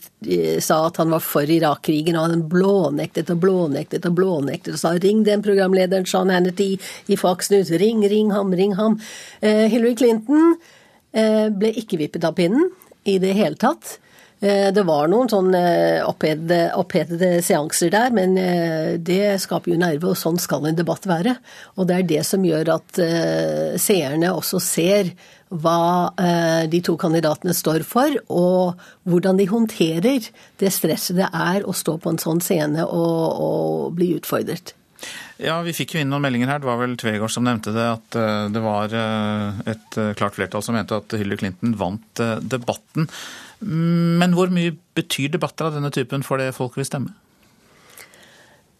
sa 0.62 0.84
at 0.89 1.00
han 1.02 1.15
var 1.15 1.24
for 1.26 1.50
Irak-krigen, 1.50 2.20
og 2.20 2.30
han 2.30 2.46
blånektet 2.52 3.32
og 3.34 3.41
blånektet 3.41 4.06
og 4.10 4.20
blånektet 4.20 4.76
og 4.76 4.84
sa 4.84 4.94
'ring 4.94 5.24
den 5.26 5.41
programlederen', 5.41 6.06
Sean 6.06 6.30
Hannity 6.30 6.78
i 7.08 7.15
Fox 7.15 7.50
News. 7.50 7.72
'Ring, 7.72 8.06
ring 8.10 8.32
ham, 8.32 8.54
ring 8.54 8.76
ham'. 8.76 9.00
Eh, 9.41 9.67
Hillary 9.72 9.96
Clinton 9.96 10.56
eh, 11.13 11.50
ble 11.50 11.74
ikke 11.74 11.98
vippet 11.98 12.24
av 12.24 12.36
pinnen 12.36 12.70
i 13.06 13.17
det 13.17 13.34
hele 13.34 13.56
tatt. 13.56 13.98
Eh, 14.42 14.72
det 14.74 14.82
var 14.88 15.06
noen 15.12 15.30
sånn 15.30 15.54
opphetede, 15.54 16.72
opphetede 16.74 17.44
seanser 17.46 17.92
der, 17.94 18.14
men 18.16 18.34
eh, 18.42 18.96
det 18.98 19.38
skaper 19.44 19.76
jo 19.76 19.78
nerve, 19.82 20.10
og 20.10 20.18
sånn 20.18 20.42
skal 20.42 20.66
en 20.66 20.80
debatt 20.80 21.06
være. 21.10 21.36
Og 21.78 21.86
det 21.90 22.00
er 22.00 22.10
det 22.10 22.24
som 22.26 22.48
gjør 22.48 22.74
at 22.80 23.02
eh, 23.06 23.78
seerne 23.82 24.34
også 24.34 24.64
ser 24.66 25.14
hva 25.52 26.16
de 26.72 26.80
to 26.80 26.94
kandidatene 26.96 27.52
står 27.52 27.84
for, 27.84 28.14
og 28.32 28.80
hvordan 29.04 29.36
de 29.36 29.50
håndterer 29.52 30.30
det 30.64 30.72
stresset 30.72 31.20
det 31.20 31.28
er 31.28 31.68
å 31.68 31.76
stå 31.76 31.98
på 32.00 32.14
en 32.14 32.22
sånn 32.24 32.40
scene 32.40 32.86
og, 32.88 33.26
og 33.36 33.98
bli 33.98 34.14
utfordret. 34.16 34.72
Ja, 35.42 35.56
Vi 35.66 35.74
fikk 35.74 35.96
jo 35.96 36.02
inn 36.02 36.12
noen 36.12 36.22
meldinger 36.22 36.52
her. 36.52 36.62
Det 36.62 36.70
var 36.70 36.78
vel 36.78 36.94
Tvegård 37.02 37.34
som 37.34 37.48
nevnte 37.48 37.74
det. 37.74 37.88
At 37.98 38.18
det 38.54 38.62
var 38.62 38.94
et 38.94 39.98
klart 40.20 40.38
flertall 40.38 40.62
som 40.62 40.78
mente 40.78 41.00
at 41.02 41.16
Hillary 41.18 41.40
Clinton 41.42 41.74
vant 41.80 42.22
debatten. 42.46 43.10
Men 43.66 44.38
hvor 44.38 44.54
mye 44.54 44.76
betyr 44.98 45.34
debatter 45.34 45.70
av 45.70 45.80
denne 45.80 45.90
typen 45.94 46.22
for 46.26 46.38
det 46.38 46.52
folk 46.54 46.78
vil 46.78 46.86
stemme? 46.86 47.16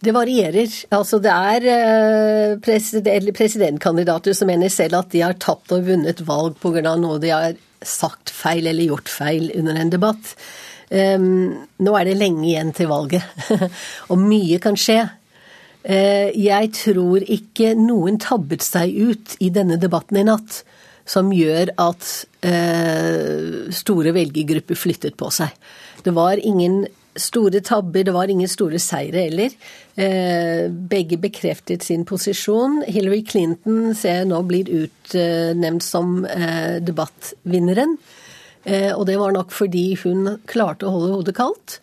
Det 0.02 0.14
varierer. 0.16 0.72
Altså 0.98 1.20
det 1.22 1.32
er 1.32 1.68
eh, 1.70 2.56
president, 2.66 3.30
presidentkandidater 3.38 4.34
som 4.34 4.50
mener 4.50 4.72
selv 4.74 4.98
at 5.04 5.12
de 5.14 5.22
har 5.22 5.38
tapt 5.38 5.74
og 5.76 5.86
vunnet 5.86 6.24
valg 6.26 6.58
pga. 6.62 6.96
noe 6.98 7.20
de 7.22 7.30
har 7.30 7.54
sagt 7.86 8.34
feil 8.34 8.66
eller 8.66 8.90
gjort 8.90 9.10
feil 9.10 9.52
under 9.58 9.78
en 9.78 9.94
debatt. 9.94 10.34
Um, 10.92 11.68
nå 11.80 11.94
er 11.96 12.10
det 12.10 12.18
lenge 12.18 12.44
igjen 12.50 12.74
til 12.76 12.90
valget, 12.92 13.24
og 14.12 14.20
mye 14.20 14.58
kan 14.60 14.76
skje. 14.76 15.06
Uh, 15.82 16.30
jeg 16.38 16.74
tror 16.78 17.24
ikke 17.26 17.74
noen 17.80 18.20
tabbet 18.22 18.62
seg 18.66 18.94
ut 18.94 19.36
i 19.42 19.50
denne 19.54 19.80
debatten 19.82 20.20
i 20.22 20.28
natt 20.28 20.62
som 21.08 21.32
gjør 21.34 21.74
at 21.82 22.08
eh, 22.46 23.70
store 23.74 24.14
velgergrupper 24.16 24.78
flyttet 24.80 25.18
på 25.20 25.32
seg. 25.34 25.54
Det 26.06 26.14
var 26.16 26.42
ingen 26.42 26.84
store 27.18 27.60
tabber, 27.66 28.06
det 28.08 28.14
var 28.16 28.32
ingen 28.32 28.50
store 28.50 28.80
seire 28.80 29.26
heller. 29.26 29.56
Eh, 30.00 30.70
begge 30.72 31.20
bekreftet 31.22 31.84
sin 31.84 32.06
posisjon. 32.08 32.82
Hillary 32.88 33.24
Clinton 33.28 33.96
ser 33.98 34.22
jeg 34.22 34.32
nå 34.32 34.42
blir 34.48 34.72
utnevnt 34.86 35.86
som 35.86 36.22
eh, 36.26 36.80
debattvinneren. 36.84 37.98
Eh, 38.64 38.92
og 38.94 39.08
det 39.10 39.18
var 39.20 39.34
nok 39.36 39.52
fordi 39.56 39.90
hun 40.04 40.38
klarte 40.50 40.88
å 40.88 40.96
holde 40.96 41.16
hodet 41.18 41.38
kaldt. 41.38 41.82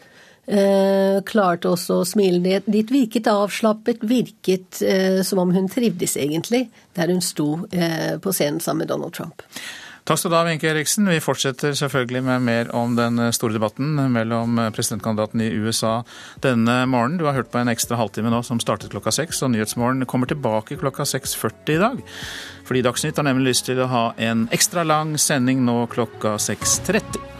Eh, 0.48 1.18
klarte 1.28 1.68
også 1.68 1.98
å 2.00 2.06
smile 2.08 2.40
litt. 2.40 2.92
Virket 2.92 3.28
avslappet, 3.28 4.00
virket 4.08 4.80
eh, 4.80 5.20
som 5.26 5.42
om 5.42 5.52
hun 5.52 5.68
trivdes 5.68 6.16
egentlig 6.16 6.70
der 6.96 7.12
hun 7.12 7.20
sto 7.24 7.66
eh, 7.68 8.16
på 8.16 8.32
scenen 8.32 8.62
sammen 8.64 8.87
med 8.87 8.94
Donald 8.94 9.12
Trump. 9.12 9.44
Takk 10.08 10.22
skal 10.22 10.32
du 10.32 10.38
ha, 10.38 10.46
Wenche 10.46 10.70
Eriksen. 10.70 11.04
Vi 11.12 11.20
fortsetter 11.20 11.74
selvfølgelig 11.76 12.24
med 12.24 12.46
mer 12.46 12.72
om 12.72 12.96
den 12.96 13.20
store 13.37 13.58
debatten 13.58 13.92
mellom 14.14 14.56
presidentkandidaten 14.72 15.44
i 15.44 15.50
USA 15.52 15.98
denne 16.40 16.80
morgenen. 16.88 17.20
Du 17.20 17.28
har 17.28 17.37
hørt 17.37 17.52
på 17.52 17.61
en 17.61 17.68
ekstra 17.68 18.00
halvtime 18.00 18.32
nå 18.32 18.40
som 18.46 18.62
startet 18.64 18.94
klokka 18.94 19.12
seks, 19.12 19.44
og 19.44 19.52
Nyhetsmorgen 19.52 20.08
kommer 20.08 20.32
tilbake 20.32 20.80
klokka 20.80 21.04
6.40 21.04 21.74
i 21.76 21.82
dag. 21.84 22.04
Fordi 22.64 22.88
Dagsnytt 22.88 23.20
har 23.20 23.28
nemlig 23.28 23.52
lyst 23.52 23.68
til 23.68 23.84
å 23.84 23.92
ha 23.92 24.06
en 24.16 24.48
ekstra 24.48 24.88
lang 24.88 25.18
sending 25.20 25.61
nå 25.68 25.82
klokka 25.92 26.38
6.30. 26.40 27.38